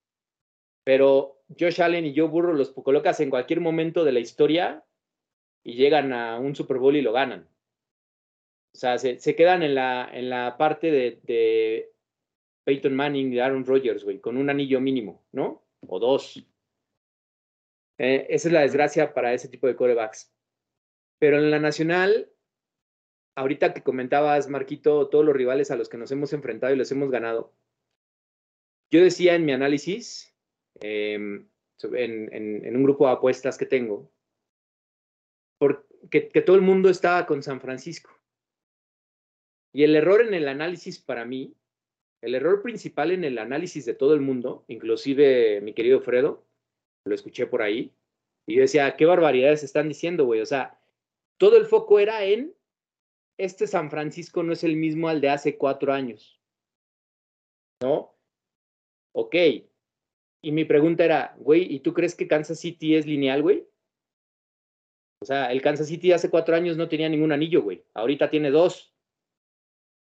[0.83, 4.83] Pero Josh Allen y Joe Burrow los colocas en cualquier momento de la historia
[5.63, 7.47] y llegan a un Super Bowl y lo ganan.
[8.73, 11.91] O sea, se, se quedan en la, en la parte de, de
[12.63, 15.63] Peyton Manning, de Aaron Rodgers, güey, con un anillo mínimo, ¿no?
[15.87, 16.37] O dos.
[17.97, 20.33] Eh, esa es la desgracia para ese tipo de corebacks.
[21.19, 22.31] Pero en la nacional,
[23.35, 26.91] ahorita que comentabas, Marquito, todos los rivales a los que nos hemos enfrentado y los
[26.91, 27.53] hemos ganado,
[28.91, 30.35] yo decía en mi análisis,
[30.81, 31.47] em,
[31.83, 34.11] en, un grupo de apuestas que tengo,
[36.09, 38.11] que todo el mundo estaba con San Francisco.
[39.73, 41.55] Y el error en el análisis para mí,
[42.21, 46.45] el error principal en el análisis de todo el mundo, inclusive mi querido Fredo,
[47.05, 47.93] lo escuché por ahí,
[48.47, 50.41] y yo decía, qué barbaridades están diciendo, güey.
[50.41, 50.79] O sea,
[51.37, 52.53] todo el foco era en,
[53.37, 56.39] este San Francisco no es el mismo al de hace cuatro años.
[57.81, 58.15] ¿No?
[59.13, 59.35] Ok.
[60.43, 63.67] Y mi pregunta era, güey, ¿y tú crees que Kansas City es lineal, güey?
[65.21, 67.83] O sea, el Kansas City hace cuatro años no tenía ningún anillo, güey.
[67.93, 68.90] Ahorita tiene dos.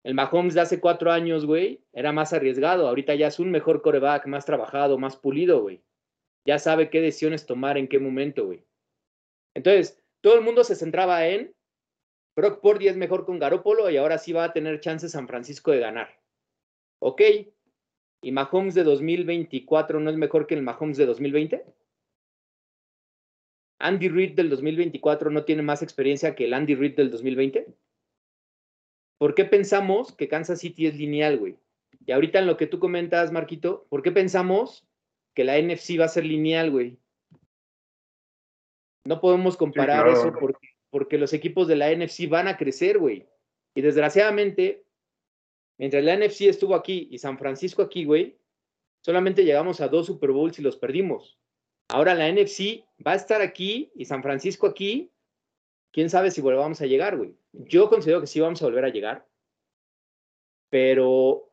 [0.03, 2.87] El Mahomes de hace cuatro años, güey, era más arriesgado.
[2.87, 5.81] Ahorita ya es un mejor coreback, más trabajado, más pulido, güey.
[6.45, 8.63] Ya sabe qué decisiones tomar en qué momento, güey.
[9.53, 11.53] Entonces, todo el mundo se centraba en
[12.35, 15.71] Brock Purdy es mejor con Garópolo y ahora sí va a tener chances San Francisco
[15.71, 16.19] de ganar.
[16.99, 17.21] Ok.
[18.23, 21.65] ¿Y Mahomes de 2024 no es mejor que el Mahomes de 2020?
[23.79, 27.67] ¿Andy Reid del 2024 no tiene más experiencia que el Andy Reid del 2020?
[29.21, 31.55] ¿Por qué pensamos que Kansas City es lineal, güey?
[32.07, 34.83] Y ahorita en lo que tú comentas, Marquito, ¿por qué pensamos
[35.35, 36.97] que la NFC va a ser lineal, güey?
[39.05, 40.29] No podemos comparar sí, claro.
[40.29, 43.27] eso porque, porque los equipos de la NFC van a crecer, güey.
[43.75, 44.85] Y desgraciadamente,
[45.77, 48.39] mientras la NFC estuvo aquí y San Francisco aquí, güey,
[49.05, 51.37] solamente llegamos a dos Super Bowls y los perdimos.
[51.89, 55.11] Ahora la NFC va a estar aquí y San Francisco aquí.
[55.91, 57.35] Quién sabe si volvamos a llegar, güey.
[57.51, 59.27] Yo considero que sí vamos a volver a llegar.
[60.69, 61.51] Pero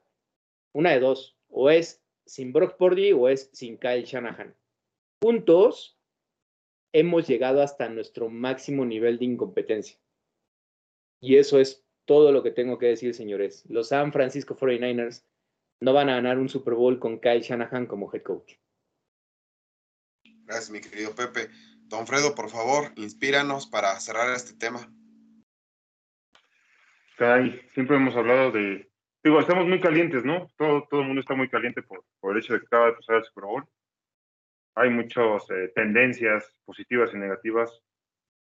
[0.73, 1.37] una de dos.
[1.49, 4.55] O es sin Brock Purdy o es sin Kyle Shanahan.
[5.23, 5.99] Juntos
[6.93, 9.99] hemos llegado hasta nuestro máximo nivel de incompetencia.
[11.21, 13.65] Y eso es todo lo que tengo que decir, señores.
[13.69, 15.25] Los San Francisco 49ers
[15.81, 18.55] no van a ganar un Super Bowl con Kyle Shanahan como head coach.
[20.45, 21.51] Gracias, mi querido Pepe.
[21.89, 24.81] Don Fredo, por favor, inspíranos para cerrar este tema.
[27.17, 28.91] Caray, siempre hemos hablado de.
[29.25, 30.49] Digo, estamos muy calientes, ¿no?
[30.59, 32.93] Todo, todo el mundo está muy caliente por, por el hecho de que acaba de
[32.93, 33.65] pasar el Super Bowl.
[34.75, 37.83] Hay muchas eh, tendencias positivas y negativas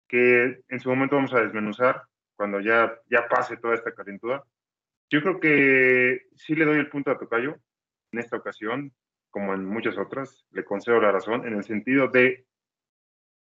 [0.07, 2.03] que en su momento vamos a desmenuzar
[2.35, 4.43] cuando ya, ya pase toda esta calentura.
[5.11, 7.57] Yo creo que sí le doy el punto a Tocayo
[8.11, 8.91] en esta ocasión,
[9.29, 12.48] como en muchas otras, le concedo la razón, en el sentido de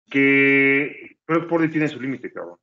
[0.10, 2.58] que Brock Purdy tiene su límite, cabrón.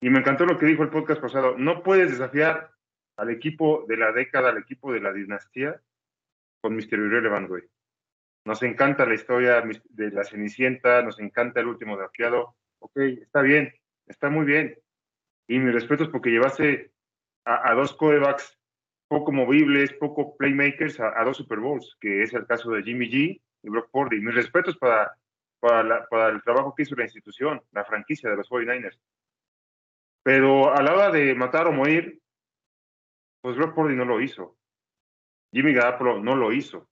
[0.00, 1.56] Y me encantó lo que dijo el podcast pasado.
[1.56, 2.72] No puedes desafiar
[3.16, 5.80] al equipo de la década, al equipo de la dinastía,
[6.60, 6.94] con Mr.
[6.94, 7.62] Irrelevant, güey.
[8.44, 12.56] Nos encanta la historia de la Cenicienta, nos encanta el último drafteado.
[12.80, 13.72] Ok, está bien,
[14.06, 14.76] está muy bien.
[15.46, 16.92] Y mi respeto es porque llevaste
[17.44, 18.58] a, a dos corebacks
[19.06, 23.08] poco movibles, poco playmakers a, a, dos Super Bowls, que es el caso de Jimmy
[23.10, 24.20] G y Brock Purdy.
[24.20, 25.16] Mis respetos para,
[25.62, 28.98] para, la, para el trabajo que hizo la institución, la franquicia de los 49ers.
[30.24, 32.20] Pero a la hora de matar o morir,
[33.40, 34.56] pues Brock Purdy no lo hizo.
[35.52, 36.88] Jimmy Garoppolo no lo hizo.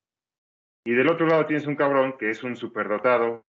[0.85, 3.45] Y del otro lado tienes un cabrón que es un superdotado,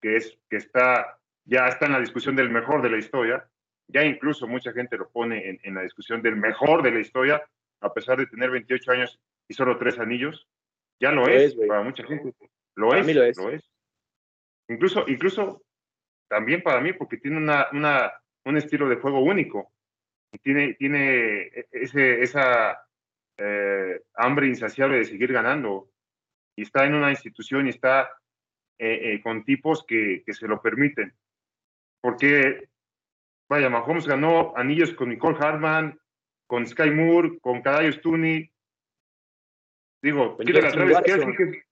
[0.00, 3.48] que, es, que está, ya está en la discusión del mejor de la historia.
[3.88, 7.42] Ya incluso mucha gente lo pone en, en la discusión del mejor de la historia,
[7.80, 10.46] a pesar de tener 28 años y solo tres anillos.
[11.00, 12.34] Ya lo, lo es, es para mucha gente.
[12.76, 13.68] Lo es, lo es, lo es.
[14.68, 15.62] Incluso, incluso
[16.28, 18.12] también para mí, porque tiene una, una,
[18.44, 19.72] un estilo de juego único.
[20.42, 22.86] Tiene, tiene ese, esa
[23.38, 25.90] eh, hambre insaciable de seguir ganando.
[26.56, 28.10] Y está en una institución y está
[28.78, 31.14] eh, eh, con tipos que, que, se lo permiten.
[32.00, 32.68] Porque,
[33.48, 35.98] vaya, Mahomes ganó anillos con Nicole Hartman,
[36.46, 38.50] con Sky Moore, con Kadarius Tooney.
[40.02, 41.62] Digo, quítale a Travis Kelsey, que,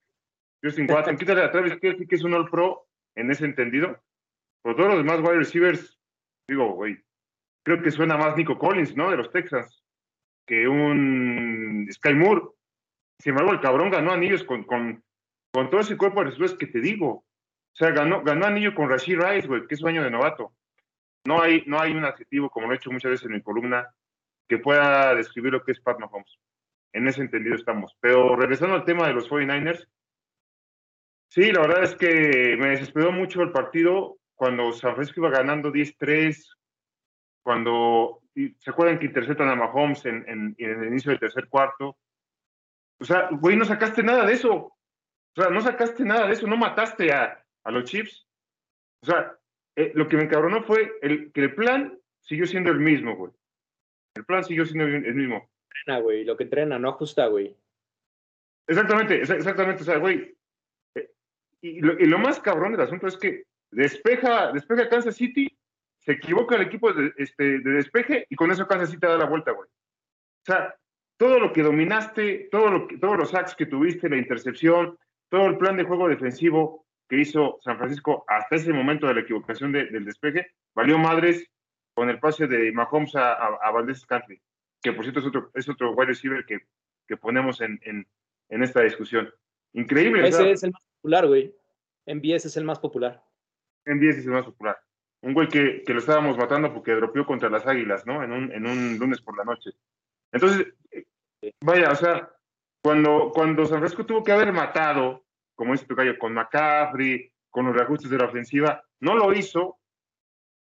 [0.62, 2.86] Justin Watson, quítale a Travis Kelsey, que es un All Pro
[3.17, 4.01] en ese entendido.
[4.62, 5.99] Por todos los demás wide receivers,
[6.49, 7.03] digo, güey,
[7.64, 9.11] creo que suena más Nico Collins, ¿no?
[9.11, 9.83] De los Texans,
[10.47, 12.43] que un Sky Moore.
[13.19, 15.03] Sin embargo, el cabrón ganó anillos con, con,
[15.53, 17.09] todo ese cuerpo de receivers que te digo.
[17.09, 17.25] O
[17.79, 20.53] sea, ganó, ganó anillo con Rashid Rice, güey, que es su año de novato.
[21.27, 23.93] No hay, no hay un adjetivo, como lo he hecho muchas veces en mi columna,
[24.49, 26.39] que pueda describir lo que es Pat Mahomes.
[26.93, 27.97] En ese entendido estamos.
[28.01, 29.89] Pero regresando al tema de los 49ers,
[31.29, 35.72] sí, la verdad es que me desesperó mucho el partido cuando San Francisco iba ganando
[35.72, 36.57] 10-3,
[37.43, 41.97] cuando se acuerdan que interceptan a Mahomes en, en, en, el inicio del tercer cuarto.
[43.01, 44.55] O sea, güey, no sacaste nada de eso.
[44.55, 48.27] O sea, no sacaste nada de eso, no mataste a, a los Chiefs.
[49.03, 49.37] O sea,
[49.77, 53.33] eh, lo que me encabronó fue el, que el plan siguió siendo el mismo, güey.
[54.14, 55.51] El plan siguió siendo el mismo.
[55.68, 57.55] Entrena, güey, lo que entrena, no ajusta, güey.
[58.66, 60.36] Exactamente, exactamente, o sea, güey.
[61.69, 65.49] Y, lo, y, lo, más cabrón del asunto es que despeja, despeja Kansas City,
[65.99, 69.27] se equivoca el equipo de, este, de despeje y con eso Kansas City da la
[69.27, 69.69] vuelta, güey.
[69.69, 70.75] O sea,
[71.17, 74.99] todo lo que dominaste, todo lo que, todos los sacks que tuviste, la intercepción,
[75.29, 79.21] todo el plan de juego defensivo que hizo San Francisco hasta ese momento de la
[79.21, 81.49] equivocación de, del despeje, valió madres
[81.95, 84.41] con el pase de Mahomes a, a, a Valdez Scantling,
[84.83, 86.59] que por cierto es otro, es otro wide receiver que,
[87.09, 88.07] que ponemos en, en,
[88.51, 89.33] en, esta discusión.
[89.73, 90.29] Increíble.
[90.29, 91.55] Ese es el más popular, güey.
[92.07, 93.23] MBS es el más popular.
[93.85, 94.79] MBS es el más popular.
[95.23, 98.23] Un güey que, que lo estábamos matando porque dropeó contra las águilas, ¿no?
[98.23, 99.71] En un, en un lunes por la noche.
[100.33, 100.67] Entonces,
[101.61, 102.31] vaya, o sea,
[102.83, 105.27] cuando, cuando San Francisco tuvo que haber matado
[105.57, 109.79] como dice Tocayo, con McCaffrey, con los reajustes de la ofensiva, no lo hizo.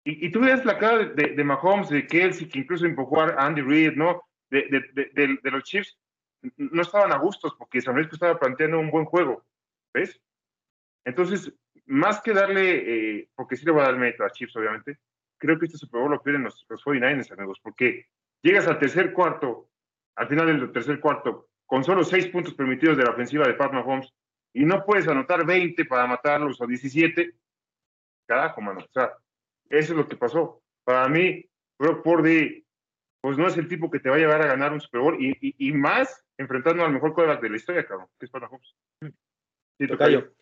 [0.05, 3.61] Y, tú ves la cara de, de, Mahomes, de Kelsey, que incluso empujó a Andy
[3.61, 4.23] Reid, ¿no?
[4.49, 4.63] De,
[4.95, 5.99] de, los Chiefs,
[6.57, 9.45] no estaban a gustos porque San Francisco estaba planteando un buen juego,
[9.93, 10.19] ¿ves?
[11.09, 11.51] Entonces,
[11.87, 14.99] más que darle, eh, porque sí le voy a dar mérito a Chiefs, obviamente,
[15.39, 18.09] creo que este Super Bowl lo pierden los, los 49ers, amigos, porque
[18.43, 19.71] llegas al tercer cuarto,
[20.17, 23.73] al final del tercer cuarto, con solo seis puntos permitidos de la ofensiva de Pat
[23.73, 24.13] Mahomes,
[24.53, 27.35] y no puedes anotar 20 para matarlos o 17,
[28.27, 28.81] carajo, mano.
[28.81, 29.15] O sea,
[29.71, 30.63] eso es lo que pasó.
[30.85, 31.43] Para mí,
[31.79, 32.67] Brock Purdy,
[33.23, 35.17] pues no es el tipo que te va a llevar a ganar un Super Bowl
[35.19, 38.47] y, y, y más enfrentando al mejor quarterback de la historia, cabrón, que es para
[38.47, 38.77] Mahomes.
[39.79, 40.35] Sí, tocayo.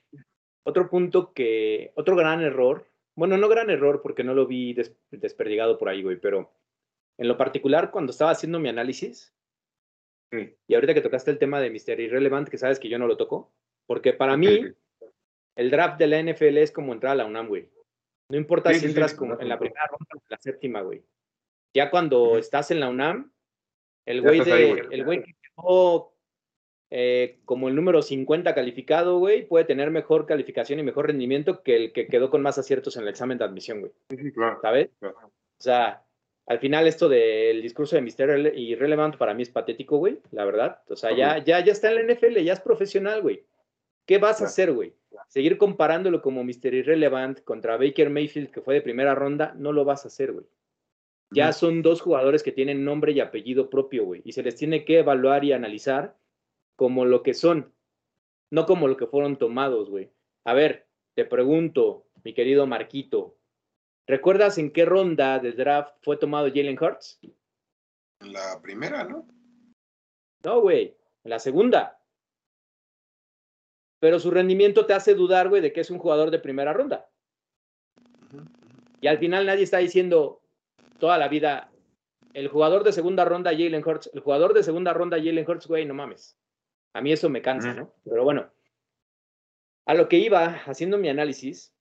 [0.67, 4.97] Otro punto que, otro gran error, bueno, no gran error porque no lo vi des,
[5.13, 6.53] desperdigado por ahí, güey, pero
[7.19, 9.33] en lo particular, cuando estaba haciendo mi análisis,
[10.33, 13.17] y ahorita que tocaste el tema de Mister Irrelevant, que sabes que yo no lo
[13.17, 13.53] toco,
[13.87, 14.67] porque para mí,
[15.55, 17.71] el draft de la NFL es como entrar a la UNAM, güey.
[18.29, 20.81] No importa sí, si entras sí, como en la primera ronda o en la séptima,
[20.81, 21.01] güey.
[21.77, 22.39] Ya cuando uh -huh.
[22.41, 23.31] estás en la UNAM,
[24.05, 26.16] el güey de, el güey que quedó
[26.91, 31.77] eh, como el número 50 calificado, güey, puede tener mejor calificación y mejor rendimiento que
[31.77, 33.93] el que quedó con más aciertos en el examen de admisión, güey.
[34.11, 34.91] Sí, claro, ¿Sabes?
[35.01, 35.17] Claro.
[35.19, 36.05] O sea,
[36.47, 40.81] al final esto del discurso de Mister Irrelevant para mí es patético, güey, la verdad.
[40.89, 43.45] O sea, ya, ya, ya está en la NFL, ya es profesional, güey.
[44.07, 44.95] ¿Qué vas a hacer, güey?
[45.27, 46.73] Seguir comparándolo como Mr.
[46.73, 50.47] Irrelevant contra Baker Mayfield, que fue de primera ronda, no lo vas a hacer, güey.
[51.33, 54.85] Ya son dos jugadores que tienen nombre y apellido propio, güey, y se les tiene
[54.85, 56.15] que evaluar y analizar
[56.77, 57.75] como lo que son,
[58.51, 60.13] no como lo que fueron tomados, güey.
[60.45, 63.37] A ver, te pregunto, mi querido Marquito,
[64.07, 67.19] ¿recuerdas en qué ronda del draft fue tomado Jalen Hurts?
[68.21, 69.27] En la primera, ¿no?
[70.45, 71.97] No, güey, en la segunda
[73.99, 77.09] pero su rendimiento te hace dudar, güey, de que es un jugador de primera ronda.
[79.01, 80.43] Y al final nadie está diciendo
[80.99, 81.71] toda la vida,
[82.33, 85.87] el jugador de segunda ronda, Jalen Hurts, el jugador de segunda ronda, Jalen Hurts, güey,
[85.87, 86.37] no mames.
[86.97, 87.93] A mí eso me cansa, ¿no?
[88.05, 88.51] Pero bueno,
[89.85, 91.73] a lo que iba haciendo mi análisis,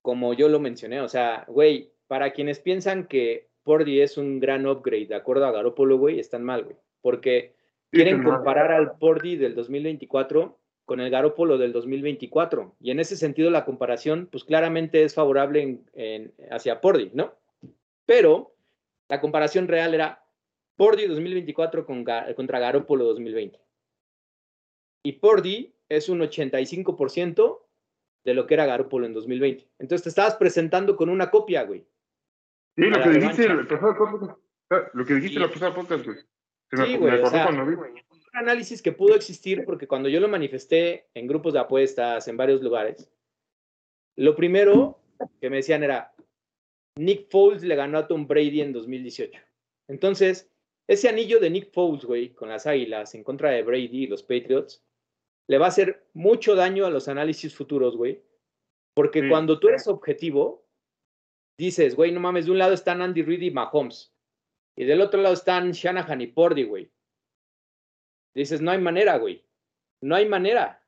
[0.00, 4.66] como yo lo mencioné, o sea, güey, para quienes piensan que Pordy es un gran
[4.66, 7.54] upgrade de acuerdo a Garoppolo, güey, están mal, güey, porque
[7.90, 12.76] quieren comparar al Pordy del 2024 con el Garópolo del 2024.
[12.80, 17.34] Y en ese sentido la comparación, pues claramente es favorable en, en, hacia Pordy, ¿no?
[18.06, 18.54] Pero
[19.08, 20.24] la comparación real era
[20.76, 22.04] Pordy 2024 con,
[22.34, 23.61] contra Garópolo 2020.
[25.02, 27.60] Y Pordy es un 85%
[28.24, 29.68] de lo que era Garópolo en 2020.
[29.78, 31.84] Entonces te estabas presentando con una copia, güey.
[32.76, 33.62] Sí, lo que, dijiste, lo,
[34.94, 36.18] lo que dijiste, la pasada podcast, güey.
[36.70, 37.76] Se sí, güey, me o sea, cuando vi,
[38.32, 42.62] análisis que pudo existir porque cuando yo lo manifesté en grupos de apuestas en varios
[42.62, 43.10] lugares,
[44.16, 44.98] lo primero
[45.40, 46.14] que me decían era,
[46.96, 49.38] Nick Foles le ganó a Tom Brady en 2018.
[49.88, 50.50] Entonces,
[50.88, 54.22] ese anillo de Nick Foles, güey, con las Águilas en contra de Brady y los
[54.22, 54.82] Patriots,
[55.52, 58.22] le va a hacer mucho daño a los análisis futuros, güey,
[58.94, 59.28] porque sí.
[59.28, 60.66] cuando tú eres objetivo,
[61.58, 64.14] dices, güey, no mames, de un lado están Andy Reid y Mahomes,
[64.78, 66.90] y del otro lado están Shanahan y Pordy, güey.
[68.34, 69.44] Dices, no hay manera, güey.
[70.00, 70.82] No hay manera.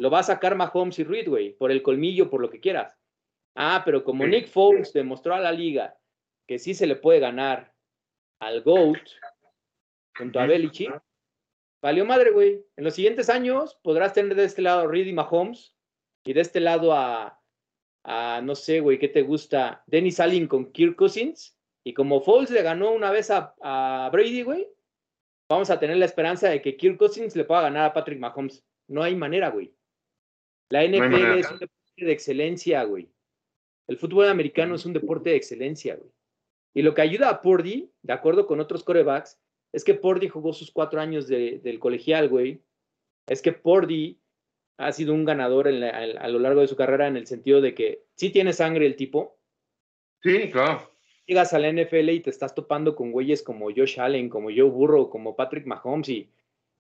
[0.00, 2.98] Lo va a sacar Mahomes y Reed, güey, por el colmillo, por lo que quieras.
[3.54, 4.30] Ah, pero como sí.
[4.30, 5.96] Nick Foles demostró a la liga
[6.48, 7.72] que sí se le puede ganar
[8.40, 8.98] al GOAT
[10.16, 11.00] junto a Belichick,
[11.80, 12.64] valió madre, güey.
[12.76, 15.74] En los siguientes años podrás tener de este lado a Reed y Mahomes
[16.24, 17.40] y de este lado a,
[18.04, 19.82] a no sé, güey, ¿qué te gusta?
[19.86, 24.42] Dennis Allen con Kirk Cousins Y como Foles le ganó una vez a, a Brady,
[24.42, 24.68] güey,
[25.48, 28.64] vamos a tener la esperanza de que Kirk Cousins le pueda ganar a Patrick Mahomes.
[28.88, 29.74] No hay manera, güey.
[30.70, 33.10] La NFL es un deporte de excelencia, güey.
[33.86, 36.10] El fútbol americano es un deporte de excelencia, güey.
[36.74, 39.40] Y lo que ayuda a Purdy, de acuerdo con otros corebacks,
[39.72, 42.60] es que Purdy jugó sus cuatro años de- del colegial, güey.
[43.26, 44.18] Es que Purdy
[44.78, 47.26] ha sido un ganador en la- a, a lo largo de su carrera en el
[47.26, 49.36] sentido de que sí tiene sangre el tipo.
[50.22, 50.90] Sí, claro.
[51.26, 54.62] Llegas a la NFL y te estás topando con güeyes como Josh Allen, como Joe
[54.62, 56.30] Burrow, como Patrick Mahomes y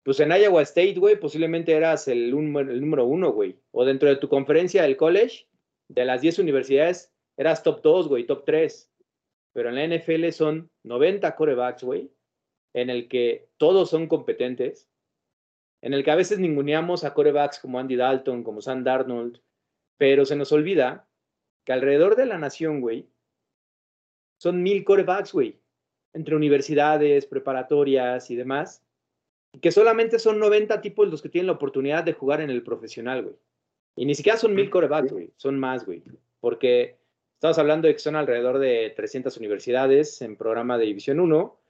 [0.04, 3.56] pues en Iowa State, güey, posiblemente eras el, número- el número uno, güey.
[3.72, 5.46] O dentro de tu conferencia del college,
[5.90, 8.92] de las 10 universidades, eras top 2, güey, top 3.
[9.54, 12.10] Pero en la NFL son 90 corebacks, güey,
[12.74, 14.88] en el que todos son competentes,
[15.82, 19.42] en el que a veces ninguneamos a corebacks como Andy Dalton, como Sam Darnold,
[19.98, 21.08] pero se nos olvida
[21.66, 23.08] que alrededor de la nación, güey,
[24.40, 25.60] son mil corebacks, güey,
[26.14, 28.84] entre universidades, preparatorias y demás,
[29.54, 32.64] y que solamente son 90 tipos los que tienen la oportunidad de jugar en el
[32.64, 33.36] profesional, güey.
[33.96, 36.04] Y ni siquiera son mil corebacks, güey, son más, güey,
[36.40, 36.98] porque
[37.34, 41.61] estamos hablando de que son alrededor de 300 universidades en programa de División 1,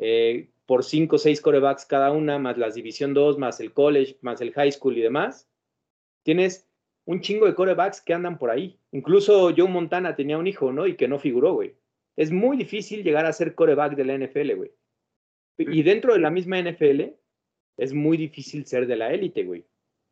[0.00, 4.18] eh, por 5 o 6 corebacks cada una, más las División 2, más el college,
[4.22, 5.48] más el high school y demás.
[6.22, 6.68] Tienes
[7.04, 8.78] un chingo de corebacks que andan por ahí.
[8.92, 10.86] Incluso Joe Montana tenía un hijo, ¿no?
[10.86, 11.74] Y que no figuró, güey.
[12.16, 14.72] Es muy difícil llegar a ser coreback de la NFL, güey.
[15.58, 17.14] Y dentro de la misma NFL,
[17.76, 19.64] es muy difícil ser de la élite, güey.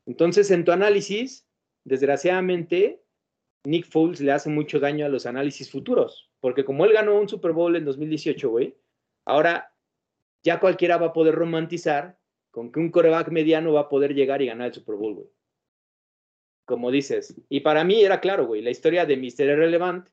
[0.06, 1.46] Entonces, en tu análisis,
[1.84, 3.02] desgraciadamente,
[3.64, 6.30] Nick Foles le hace mucho daño a los análisis futuros.
[6.40, 8.74] Porque como él ganó un Super Bowl en 2018, güey,
[9.24, 9.72] ahora
[10.48, 12.18] ya cualquiera va a poder romantizar
[12.50, 15.28] con que un coreback mediano va a poder llegar y ganar el Super Bowl, güey.
[16.64, 17.38] Como dices.
[17.50, 19.44] Y para mí era claro, güey, la historia de Mr.
[19.44, 20.08] Irrelevant,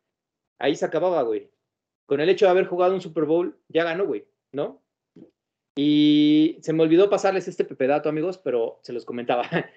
[0.59, 1.49] ahí se acababa, güey.
[2.05, 4.83] Con el hecho de haber jugado un Super Bowl, ya ganó, güey, ¿no?
[5.77, 9.49] Y se me olvidó pasarles este pepedato, amigos, pero se los comentaba.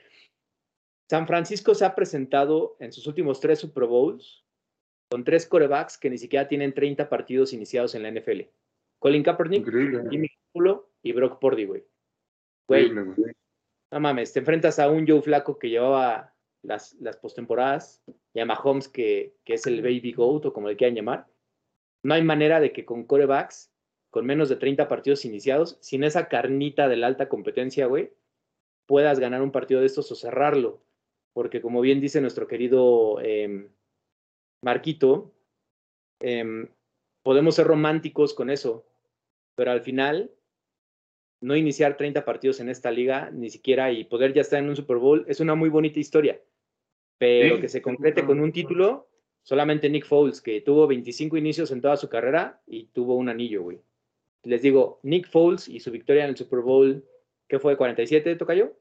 [1.09, 4.45] San Francisco se ha presentado en sus últimos tres Super Bowls
[5.09, 8.41] con tres corebacks que ni siquiera tienen 30 partidos iniciados en la NFL.
[8.99, 9.65] Colin Kaepernick.
[10.11, 10.29] Jimmy
[11.03, 11.85] Y Brock Purdy, güey.
[12.69, 12.91] Güey.
[12.93, 18.03] no mames, te enfrentas a un Joe Flaco que llevaba las, las postemporadas
[18.35, 21.27] y a Mahomes que, que es el Baby Goat o como le quieran llamar.
[22.03, 23.73] No hay manera de que con corebacks,
[24.11, 28.13] con menos de 30 partidos iniciados, sin esa carnita de la alta competencia, güey,
[28.87, 30.83] puedas ganar un partido de estos o cerrarlo.
[31.33, 33.69] Porque como bien dice nuestro querido em,
[34.63, 35.33] Marquito,
[36.21, 36.69] em,
[37.23, 38.87] podemos ser románticos con eso,
[39.55, 40.31] pero al final
[41.41, 44.77] no iniciar 30 partidos en esta liga, ni siquiera, y poder ya estar en un
[44.77, 46.41] Super Bowl, es una muy bonita historia.
[47.19, 49.09] Pero Sí, que se concrete con un título,
[49.43, 53.63] solamente Nick Foles, que tuvo 25 inicios en toda su carrera y tuvo un anillo,
[53.63, 53.81] güey.
[54.45, 57.05] Les digo, Nick Foles y su victoria en el Super Bowl,
[57.49, 57.77] ¿qué fue?
[57.77, 58.77] ¿47, Tocayo?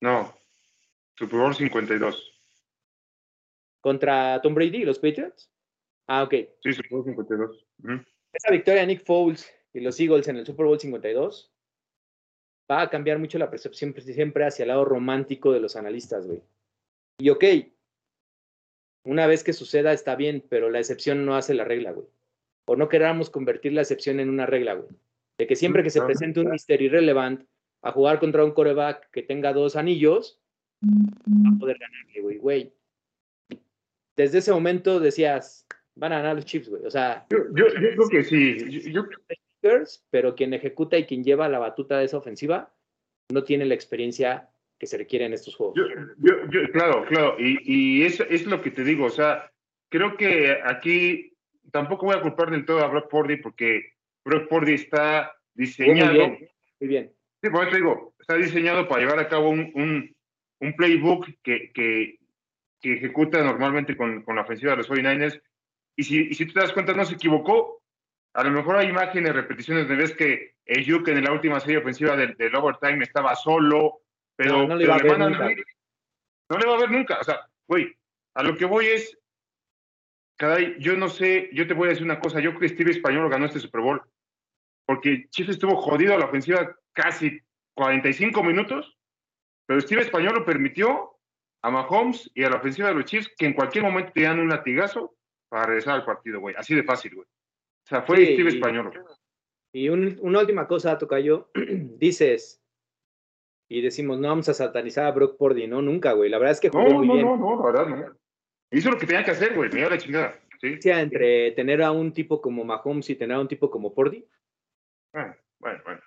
[0.00, 0.34] No.
[1.14, 2.40] Super Bowl 52.
[3.80, 5.50] Contra Tom Brady y los Patriots.
[6.06, 6.34] Ah, ok.
[6.62, 7.66] Sí, Super Bowl 52.
[7.82, 8.04] Ujú.
[8.32, 11.52] esa victoria de Nick Foles y los Eagles en el Super Bowl 52
[12.70, 16.42] va a cambiar mucho la percepción siempre hacia el lado romántico de los analistas, güey.
[17.18, 17.44] Y ok,
[19.04, 22.06] una vez que suceda está bien, pero la excepción no hace la regla, güey.
[22.64, 24.88] O no queramos convertir la excepción en una regla, güey.
[25.38, 27.46] De que siempre que se presente un Mister Irrelevant
[27.82, 30.40] a jugar contra un coreback que tenga dos anillos,
[30.82, 32.72] va a poder ganarle, güey, güey.
[34.16, 35.66] Desde ese momento decías,
[35.96, 36.84] van a ganar los Chiefs, güey.
[36.86, 38.90] O sea, Yo, yo, yo creo que sí.
[38.90, 39.04] Yo,
[40.10, 42.72] pero quien ejecuta y quien lleva la batuta de esa ofensiva
[43.32, 45.76] no tiene la experiencia que se requiere en estos juegos.
[45.76, 45.84] Yo,
[46.18, 49.50] yo- yo- claro, claro, y, y eso es lo que te digo, o sea,
[49.88, 51.32] creo que aquí
[51.72, 53.94] tampoco voy a culpar del todo a Brock Purdy porque
[54.24, 56.48] Brock Purdy está Jugó muy diseñado, bien,
[56.80, 57.12] muy bien.
[57.42, 60.14] sí, por eso te digo, está diseñado para llevar a cabo un, un,
[60.60, 62.18] un playbook que, que,
[62.80, 65.40] que ejecuta normalmente con, con la ofensiva de los 49ers,
[65.96, 67.75] y si, y si tú te das cuenta, no se equivocó,
[68.36, 72.16] a lo mejor hay imágenes, repeticiones de ves que Ayuk en la última serie ofensiva
[72.16, 74.02] del, del overtime estaba solo,
[74.36, 75.62] pero, No, no le pero mandan nunca.
[76.50, 77.18] no le va a ver nunca.
[77.18, 77.96] O sea, güey,
[78.34, 79.18] a lo que voy es,
[80.36, 82.90] caray, yo no sé, yo te voy a decir una cosa, yo creo que Steve
[82.90, 84.02] Español ganó este Super Bowl,
[84.84, 87.40] porque Chiefs estuvo jodido a la ofensiva casi
[87.74, 88.98] 45 minutos,
[89.66, 91.16] pero Steve Español lo permitió
[91.62, 94.38] a Mahomes y a la ofensiva de los Chiefs que en cualquier momento te dan
[94.40, 95.16] un latigazo
[95.48, 96.54] para regresar al partido, güey.
[96.58, 97.26] Así de fácil, güey.
[97.86, 98.92] O sea, fue Sí, Steve Español.
[99.72, 102.60] Y un- una última cosa, Tocayo, dices,
[103.68, 106.28] y decimos, no vamos a satanizar a Brock Purdy, no, nunca, güey.
[106.30, 107.26] La verdad es que jugó No, muy no, bien.
[107.26, 108.16] no, no, la verdad, no.
[108.72, 109.70] Hizo lo que tenía que hacer, güey.
[109.70, 110.40] Me dio la chingada.
[110.52, 114.26] diferencia entre tener a un tipo como Mahomes y tener a un tipo como Pordy?
[115.12, 116.00] Bueno, bueno, bueno.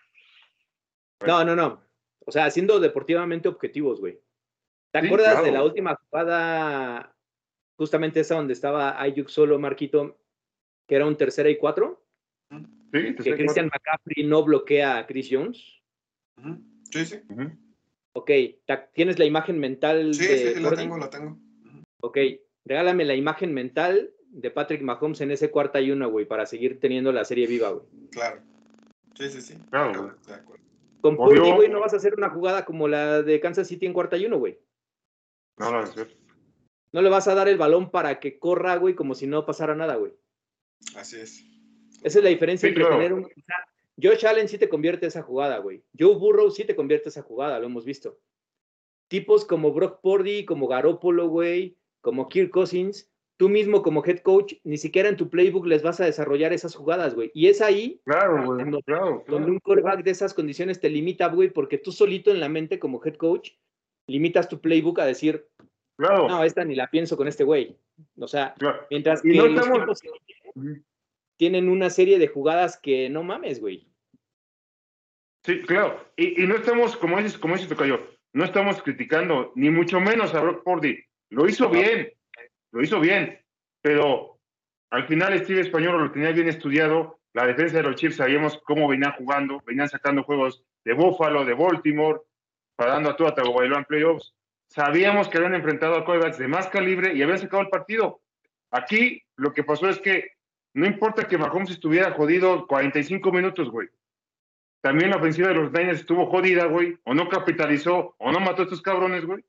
[1.26, 1.82] No, no, no.
[2.26, 4.20] O sea, siendo deportivamente objetivos, güey.
[4.92, 7.16] ¿Te Sí, acuerdas de la última jugada,
[7.78, 10.18] justamente esa donde estaba Ayuk solo, Marquito,
[10.90, 12.04] que era un tercera y cuatro?
[12.92, 15.64] Sí, Que Christian McCaffrey no bloquea a Chris Jones.
[16.92, 17.22] Sí, sí.
[18.14, 18.32] Ok,
[18.94, 21.38] ¿tienes la imagen mental Sí, de sí, la tengo, la tengo.
[22.02, 22.18] Ok,
[22.66, 26.80] regálame la imagen mental de Patrick Mahomes en ese cuarta y uno, güey, para seguir
[26.80, 27.86] teniendo la serie viva, güey.
[28.12, 28.42] Claro.
[29.14, 29.54] Sí, sí, sí.
[29.70, 30.64] Claro, De acuerdo, de acuerdo.
[31.02, 31.18] Con.
[31.18, 34.18] Purdy, güey, no vas a hacer una jugada como la de Kansas City en cuarta
[34.18, 34.60] y uno, güey.
[35.58, 36.02] No, no, sí.
[36.92, 39.76] No le vas a dar el balón para que corra, güey, como si no pasara
[39.76, 40.14] nada, güey.
[40.96, 41.44] Así es.
[42.04, 42.98] Esa es la diferencia Sí, entre claro.
[42.98, 43.26] tener un...
[43.26, 43.56] o sea,
[44.02, 45.84] Josh Allen sí te convierte esa jugada, güey.
[45.98, 48.20] Joe Burrow sí te convierte esa jugada, lo hemos visto.
[49.10, 54.54] Tipos como Brock Purdy, como Garoppolo, güey, como Kirk Cousins, tú mismo como head coach,
[54.64, 57.32] ni siquiera en tu playbook les vas a desarrollar esas jugadas, güey.
[57.34, 58.66] Y es ahí Claro, güey.
[58.66, 62.40] No, Claro, donde un quarterback de esas condiciones te limita, güey, porque tú solito en
[62.40, 63.52] la mente como head coach
[64.08, 65.48] limitas tu playbook a decir,
[65.98, 67.76] Claro, no, esta ni la pienso con este güey.
[68.18, 68.86] O sea, claro.
[68.90, 70.02] mientras que Y no los estamos- tipos
[71.38, 73.88] Tienen una serie de jugadas que no mames, güey.
[75.44, 76.12] Sí, claro.
[76.18, 78.00] Y, y no estamos, como dices, como dices Tocayo,
[78.34, 81.04] no estamos criticando, ni mucho menos a Brock Purdy.
[81.30, 82.14] Lo hizo bien,
[82.72, 83.40] lo hizo bien,
[83.82, 84.40] pero
[84.92, 87.20] al final Steve Español lo tenía bien estudiado.
[87.34, 91.54] La defensa de los Chiefs sabíamos cómo venían jugando, venían sacando juegos de Buffalo, de
[91.54, 92.22] Baltimore,
[92.76, 94.34] parando a Tua Tagovailoa en playoffs.
[94.68, 98.22] Sabíamos que habían enfrentado a quarterbacks de más calibre y habían sacado el partido.
[98.72, 100.34] Aquí lo que pasó es que
[100.74, 103.90] no importa que Mahomes estuviera jodido 45 minutos, güey.
[104.82, 108.62] También la ofensiva de los Niners estuvo jodida, güey, o no capitalizó, o no mató
[108.62, 109.44] a estos cabrones, güey.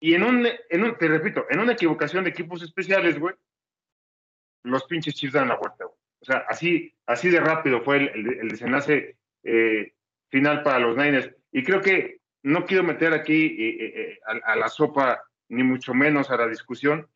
[0.00, 3.34] Y en un, en un, te repito, en una equivocación de equipos especiales, güey,
[4.64, 5.96] los pinches Chiefs dan la vuelta, güey.
[6.20, 9.92] O sea, así, así de rápido fue el, desenlace eh,
[10.28, 11.30] final para los Niners.
[11.52, 16.30] Y creo que no quiero meter aquí eh, eh, a la sopa, ni mucho menos
[16.30, 17.08] a la discusión,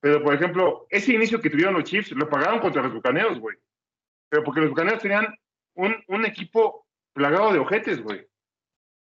[0.00, 3.56] pero por ejemplo, ese inicio que tuvieron los Chiefs lo pagaron contra los Bucaneos, güey.
[4.28, 5.34] Pero porque los Bucaneos tenían
[5.74, 8.26] un, un equipo plagado de ojetes, güey.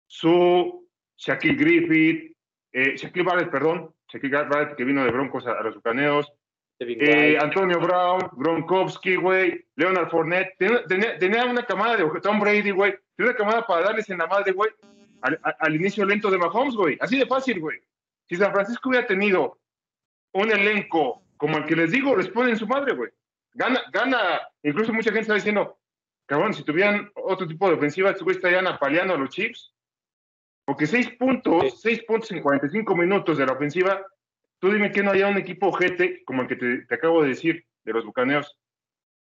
[0.07, 2.35] Su, Shaquille Griffith,
[2.71, 6.31] eh, Shaquille Barrett, perdón, Shaquille Barrett que vino de Broncos a, a los Bucaneos,
[6.79, 7.37] Devin eh.
[7.39, 12.95] Antonio Brown, Gronkowski, güey, Leonard Fournette, tenía, tenía- tenía una camada de Tom Brady, güey,
[13.15, 14.71] tenía una camada para darles en la madre, güey,
[15.21, 17.79] al inicio lento de Mahomes, güey, así de fácil, güey.
[18.29, 19.58] Si San Francisco hubiera tenido
[20.33, 23.09] un elenco como el que les digo, les ponen su madre, güey.
[23.53, 25.79] Gana, gana, incluso mucha gente está diciendo,
[26.25, 29.73] cabrón, si tuvieran otro tipo de ofensiva, estos güeyes estarían apaleando a los Chiefs.
[30.65, 34.05] Porque seis puntos, seis puntos en 45 minutos de la ofensiva,
[34.59, 37.29] tú dime que no haya un equipo ojete como el que te, te acabo de
[37.29, 38.57] decir, de los bucaneos.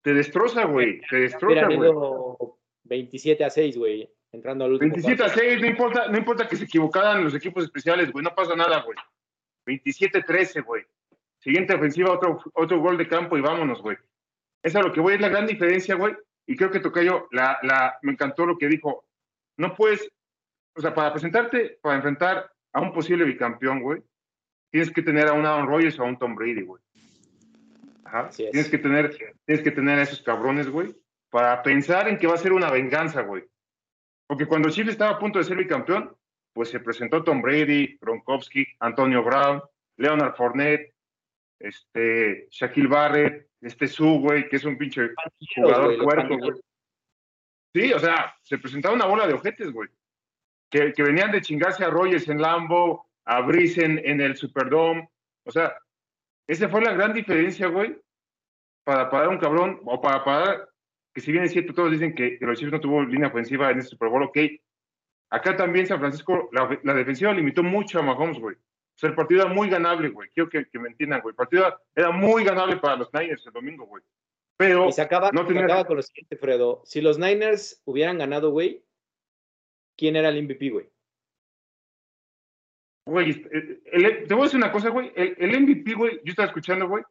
[0.02, 1.76] Te destroza, güey, te destroza, güey.
[1.78, 5.40] ido 27 a 6, güey, entrando al último 27 a cuarto.
[5.40, 8.82] 6, no importa, no importa que se equivocaran los equipos especiales, güey, no pasa nada,
[8.82, 8.96] güey.
[9.66, 10.84] 27 a 13, güey.
[11.38, 13.96] Siguiente ofensiva, otro, otro gol de campo y vámonos, güey.
[14.62, 16.16] Esa es lo que voy, es la gran diferencia, güey.
[16.46, 19.04] Y creo que Tocayo, la, la, me encantó lo que dijo.
[19.56, 20.08] No puedes,
[20.74, 24.02] o sea, para presentarte, para enfrentar a un posible bicampeón, güey,
[24.70, 26.82] tienes que tener a un Aaron Rodgers o a un Tom Brady, güey.
[28.04, 28.28] Ajá.
[28.30, 30.94] Tienes que tener, tienes que tener a esos cabrones, güey,
[31.30, 33.44] para pensar en que va a ser una venganza, güey.
[34.26, 36.15] Porque cuando Chile estaba a punto de ser bicampeón,
[36.57, 39.61] pues se presentó Tom Brady, Gronkowski, Antonio Brown,
[39.98, 40.94] Leonard Fournette,
[41.61, 45.11] este, Shaquille Barrett, este Su, güey, que es un pinche
[45.54, 46.38] jugador pandilleros.
[46.38, 46.62] güey.
[47.74, 49.90] Sí, o sea, se presentaba una bola de ojetes, güey.
[50.70, 55.11] Que, que venían de chingarse a Rogers en Lambo, a Brice en, en el Superdome.
[55.44, 55.76] O sea,
[56.46, 58.00] esa fue la gran diferencia, güey,
[58.82, 60.70] para parar un cabrón, o para parar,
[61.12, 63.70] que si bien es cierto, todos dicen que, que los Chiefs no tuvo línea ofensiva
[63.70, 64.38] en este Super Bowl, ok.
[65.30, 68.54] Acá también San Francisco, la, la defensiva limitó mucho a Mahomes, güey.
[68.56, 70.30] O sea, el partido era muy ganable, güey.
[70.34, 71.32] Quiero que, que me entiendan, güey.
[71.32, 74.02] El partido era muy ganable para los Niners el domingo, güey.
[74.56, 76.80] Pero Y se acaba, no se tenía- acaba con lo siguiente, Fredo.
[76.86, 78.82] Si los Niners hubieran ganado, güey,
[79.98, 80.88] ¿quién era el MVP, güey?
[83.06, 83.46] Güey,
[83.92, 85.12] el- te voy a decir una cosa, güey.
[85.14, 87.04] El, el MVP, güey, yo estaba escuchando, güey.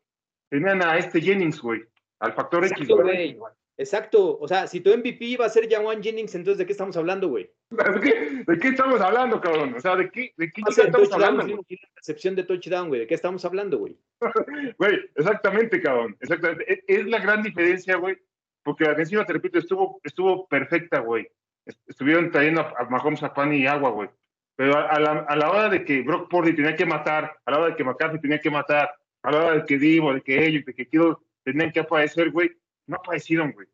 [0.49, 1.83] Tenían a este Jennings, güey.
[2.19, 3.33] Al factor X, Exacto, güey.
[3.35, 3.53] güey.
[3.77, 4.37] Exacto.
[4.39, 7.29] O sea, si tu MVP iba a ser Jawan Jennings, entonces ¿de qué estamos hablando,
[7.29, 7.49] güey?
[7.69, 9.73] ¿De qué, de qué estamos hablando, cabrón?
[9.75, 12.87] O sea, ¿de qué, de qué Va a chica ser estamos hablando, recepción de touchdown,
[12.89, 13.01] güey.
[13.01, 13.97] ¿De qué estamos hablando, güey?
[14.77, 16.15] Güey, exactamente, cabrón.
[16.19, 16.71] Exactamente.
[16.71, 18.17] Es, es la gran diferencia, güey.
[18.63, 21.27] Porque la defensiva, te repito, estuvo, estuvo perfecta, güey.
[21.65, 24.09] Est- Estuvieron trayendo a, a Mahomes a pan y agua, güey.
[24.55, 27.51] Pero a, a la, a la hora de que Brock Purdy tenía que matar, a
[27.51, 28.89] la hora de que McCarthy tenía que matar,
[29.23, 32.31] a la hora de que digo, de que ellos, de que quiero, tenían que aparecer,
[32.31, 32.51] güey,
[32.87, 33.67] no aparecieron, güey.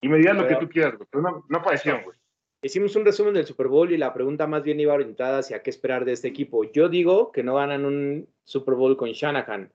[0.00, 2.16] Y me dirás lo que tú quieras, güey, pero no, no aparecieron, güey.
[2.60, 5.70] Hicimos un resumen del Super Bowl y la pregunta más bien iba orientada hacia qué
[5.70, 6.64] esperar de este equipo.
[6.72, 9.70] Yo digo que no ganan un Super Bowl con Shanahan.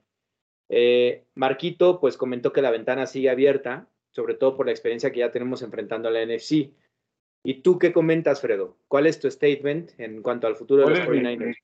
[0.70, 5.20] Eh, Marquito, pues comentó que la ventana sigue abierta, sobre todo por la experiencia que
[5.20, 6.72] ya tenemos enfrentando a la NFC.
[7.46, 8.78] ¿Y tú qué comentas, Fredo?
[8.90, 11.56] ¿Cuál es tu statement en cuanto al futuro de ¿Cuál los es mi- 49ers?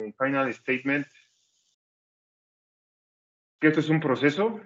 [0.00, 1.06] mi- mi final statement?
[3.60, 4.60] Que esto es un proceso,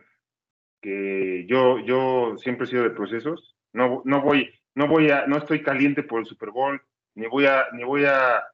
[0.81, 3.57] que yo, yo siempre he sido de procesos.
[3.73, 6.81] No, no voy, no voy a, no estoy caliente por el Super Bowl,
[7.15, 8.45] ni voy a, ni voy a,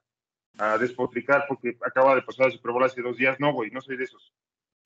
[0.80, 3.38] despotricar porque acaba de pasar el Super Bowl hace dos días.
[3.38, 4.34] No, güey, no soy de esos.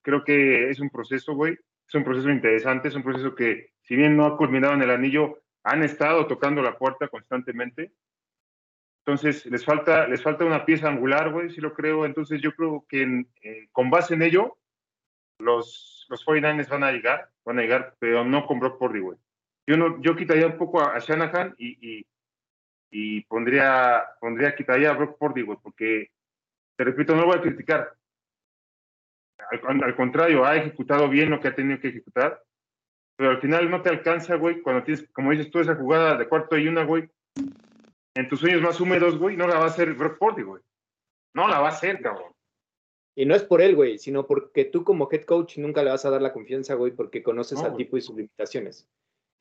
[0.03, 1.57] Creo que es un proceso, güey.
[1.89, 4.91] Es un proceso interesante, es un proceso que, si bien no ha culminado en el
[4.91, 7.91] anillo, han estado tocando la puerta constantemente.
[8.99, 12.05] Entonces, les falta, les falta una pieza angular, güey, sí lo creo.
[12.05, 14.59] Entonces, yo creo que eh, con base en ello,
[15.39, 19.19] los, los 49ers van a llegar, van a llegar, pero no con Brock Purdy, güey.
[19.67, 22.07] Yo, no, yo quitaría un poco a, a Shanahan y, y,
[22.91, 26.11] y pondría, pondría, quitaría a Brock güey, porque,
[26.77, 27.95] te repito, no lo voy a criticar.
[29.51, 32.43] Al, al contrario, ha ejecutado bien lo que ha tenido que ejecutar,
[33.17, 36.29] pero al final no te alcanza, güey, cuando tienes, como dices tú, esa jugada de
[36.29, 37.09] cuarto y una, güey,
[38.15, 40.63] en tus sueños más húmedos, güey, no la va a hacer Brock Purdy, güey.
[41.35, 42.33] No la va a hacer, cabrón.
[43.15, 46.05] Y no es por él, güey, sino porque tú como head coach nunca le vas
[46.05, 47.85] a dar la confianza, güey, porque conoces No, al güey.
[47.85, 48.89] tipo y sus limitaciones.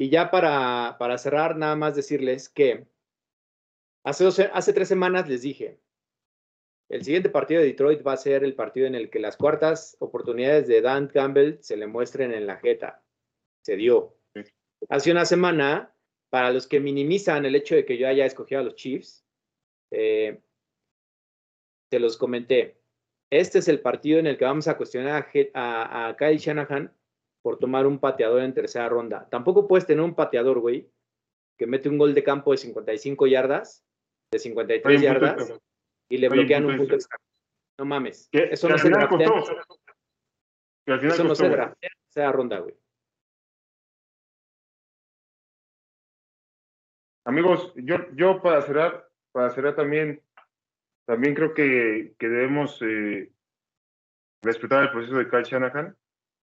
[0.01, 2.87] Y ya para, para cerrar, nada más decirles que
[4.03, 5.79] hace, dos, hace tres semanas les dije,
[6.89, 9.97] el siguiente partido de Detroit va a ser el partido en el que las cuartas
[9.99, 13.03] oportunidades de Dan Campbell se le muestren en la jeta.
[13.63, 14.17] Se dio.
[14.89, 15.93] Hace una semana,
[16.31, 19.23] para los que minimizan el hecho de que yo haya escogido a los Chiefs,
[19.91, 20.41] eh,
[21.91, 22.81] te los comenté.
[23.29, 26.91] Este es el partido en el que vamos a cuestionar a, a Kyle Shanahan
[27.41, 29.27] por tomar un pateador en tercera ronda.
[29.29, 30.89] Tampoco puedes tener un pateador, güey,
[31.57, 33.85] que mete un gol de campo de 55 yardas,
[34.31, 35.53] de 53 Oye, yardas,
[36.09, 37.17] y le Oye, bloquean un punto extra.
[37.79, 38.29] No mames.
[38.31, 39.27] Eso no se draftea
[40.85, 42.75] eso no se draftea en tercera ronda, güey.
[47.25, 50.21] Amigos, yo, yo para cerrar, para cerrar también,
[51.05, 53.31] también creo que, que debemos eh,
[54.43, 55.95] respetar el proceso de Kyle Shanahan.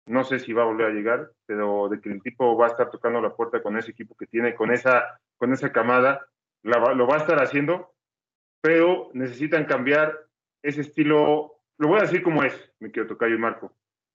[0.10, 2.70] No sé si va a volver a llegar, pero de que el tipo va a
[2.70, 6.26] estar tocando la puerta con ese equipo que tiene, con esa, con esa camada,
[6.64, 7.94] lo va a estar haciendo,
[8.60, 10.18] pero necesitan cambiar
[10.64, 13.72] ese estilo, lo voy a decir como es, mi querido Tocayo y Marco,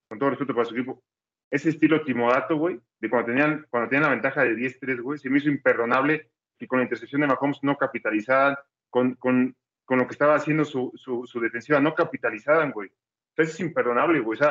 [0.08, 1.00] con todo respeto para su equipo,
[1.48, 5.30] ese estilo timorato, güey, de cuando tenían, cuando tenían la ventaja de 10-3, güey, se
[5.30, 6.28] me hizo imperdonable
[6.58, 8.56] que con la intercepción de Mahomes no capitalizaran,
[8.90, 12.90] con, con, con lo que estaba haciendo su, su, su defensiva, no capitalizaran, güey.
[13.30, 14.36] Entonces es imperdonable, güey.
[14.36, 14.42] O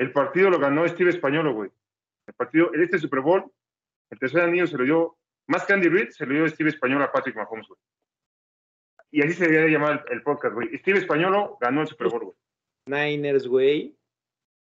[0.00, 1.70] el partido lo ganó Steve Españolo, güey.
[2.26, 3.52] El partido, en este Super Bowl,
[4.08, 7.04] el tercer anillo se lo dio, más que Andy Reid, se lo dio Steve Españolo
[7.04, 7.78] a Patrick Mahomes, güey.
[9.10, 10.74] Y así se debería de llamar el, el podcast, güey.
[10.78, 12.36] Steve Españolo ganó el Super Bowl, güey.
[12.86, 13.94] Niners, güey,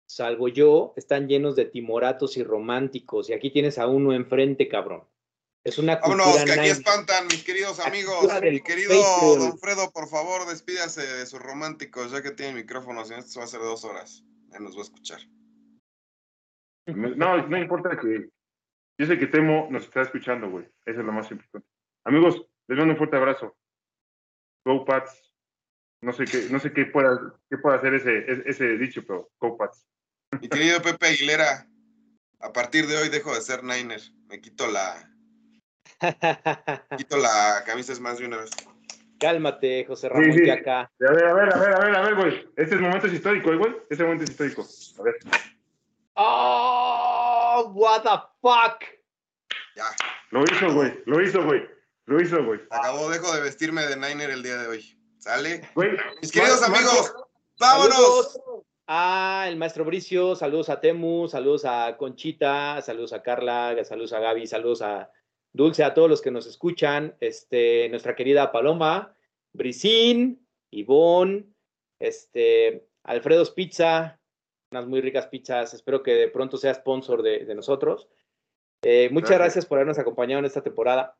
[0.06, 3.30] salvo yo, están llenos de timoratos y románticos.
[3.30, 5.04] Y aquí tienes a uno enfrente, cabrón.
[5.66, 8.26] Es una cultura Vámonos, que aquí espantan, mis queridos amigos.
[8.42, 8.94] Mi querido.
[9.38, 13.40] Don Fredo, por favor, despídase de sus románticos, ya que tiene micrófono, si no, esto
[13.40, 14.24] va a ser dos horas.
[14.52, 15.20] Ya nos va a escuchar.
[16.88, 18.30] No, no importa que.
[19.00, 20.66] Yo sé que Temo nos está escuchando, güey.
[20.86, 21.68] Eso es lo más importante.
[22.06, 23.56] Amigos, les mando un fuerte abrazo.
[24.66, 25.24] Go Pats.
[26.02, 29.30] No sé qué, no sé qué pueda, qué pueda hacer ese, ese, ese dicho, pero
[29.40, 29.88] Go Pats.
[30.42, 31.68] Mi querido Pepe Aguilera,
[32.40, 34.02] a partir de hoy dejo de ser Niner.
[34.28, 35.10] Me quito la,
[36.98, 38.52] quito la camisa es más de una vez.
[39.20, 40.46] Cálmate, José Ramón Sí, sí.
[40.46, 40.82] Yaca.
[40.82, 42.48] A ver, a ver, a ver, a ver, a ver, güey.
[42.56, 43.76] Este es momento histórico, ¿eh, güey.
[43.90, 44.66] Este momento es histórico.
[45.00, 45.16] A ver.
[46.14, 47.72] ¡Oh!
[47.76, 48.10] ¿What the
[48.42, 48.84] fuck?
[49.76, 49.86] Ya,
[50.32, 50.94] Lo hizo, güey.
[51.06, 51.62] Lo hizo, güey.
[52.06, 52.60] Lo hizo, güey.
[52.70, 55.00] acabó, dejo de vestirme de Niner el día de hoy.
[55.20, 55.70] ¿Sale?
[55.76, 55.92] Güey.
[56.22, 57.14] Mis queridos amigos,
[57.60, 57.96] vámonos.
[57.96, 58.42] Saludos
[58.88, 64.20] a el maestro Bricio, saludos a Temu, saludos a Conchita, saludos a Carla, saludos a
[64.20, 65.12] Gaby, saludos a
[65.54, 69.16] Dulce, a todos los que nos escuchan, este, nuestra querida Paloma,
[69.54, 71.46] Brisín, Ivonne,
[72.00, 74.20] este, Alfredo's Pizza,
[74.72, 78.10] unas muy ricas pizzas, espero que de pronto sea sponsor de, de nosotros.
[78.84, 79.40] Eh, muchas Gracias.
[79.40, 81.18] gracias por habernos acompañado en esta temporada.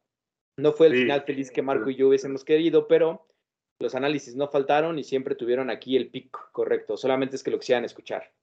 [0.58, 1.00] No fue el Sí.
[1.02, 3.26] final feliz que Marco y yo hubiésemos querido, pero
[3.80, 6.98] los análisis no faltaron y siempre tuvieron aquí el pick correcto.
[6.98, 8.34] Solamente es que lo quisieran escuchar.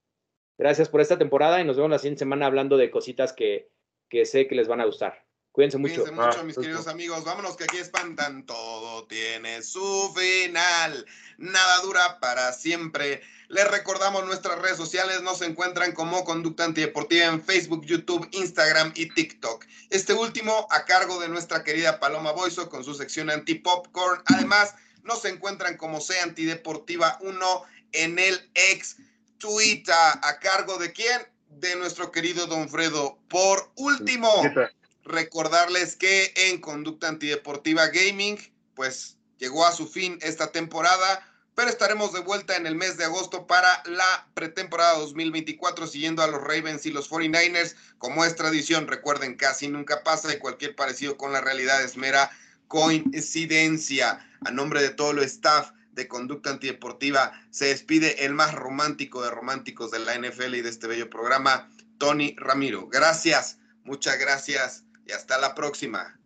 [0.59, 3.69] Gracias por esta temporada y nos vemos la siguiente semana hablando de cositas que,
[4.09, 5.24] que sé que les van a gustar.
[5.55, 6.03] Cuídense mucho.
[6.03, 7.23] Cuídense mucho, Ah, mis queridos amigos.
[7.23, 8.45] Vámonos que aquí espantan.
[8.45, 11.07] Todo tiene su final.
[11.39, 13.23] Nada dura para siempre.
[13.47, 15.23] Les recordamos nuestras redes sociales.
[15.23, 19.65] Nos encuentran como Conducta Antideportiva en Facebook, YouTube, Instagram y TikTok.
[19.91, 24.23] Este último a cargo de nuestra querida Paloma Boiso con su sección anti-popcorn.
[24.35, 24.75] Además,
[25.05, 28.97] nos encuentran como C Antideportiva 1 en el ex
[29.39, 29.95] Twitter.
[29.95, 31.23] ¿A cargo de quién?
[31.49, 33.21] De nuestro querido Don Fredo.
[33.29, 34.69] Por último ¿Qué?
[35.05, 38.39] Recordarles que en Conducta Antideportiva Gaming,
[38.75, 43.05] pues llegó a su fin esta temporada, pero estaremos de vuelta en el mes de
[43.05, 47.77] agosto para la pretemporada 2024, siguiendo a los Ravens y los 49ers.
[47.99, 52.31] Como es tradición, recuerden, casi nunca pasa y cualquier parecido con la realidad es mera
[52.67, 54.27] coincidencia.
[54.45, 59.31] A nombre de todo el staff de Conducta Antideportiva, se despide el más romántico de
[59.31, 62.89] románticos de la NFL y de este bello programa, Tony Ramiro.
[62.89, 66.19] Gracias, muchas gracias y hasta la próxima.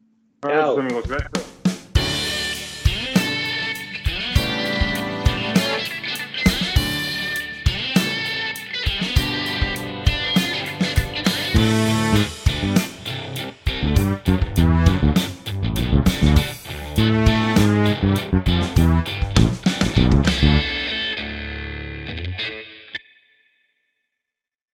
[0.42, 1.08] Adiós, amigos.
[1.08, 1.57] Gracias.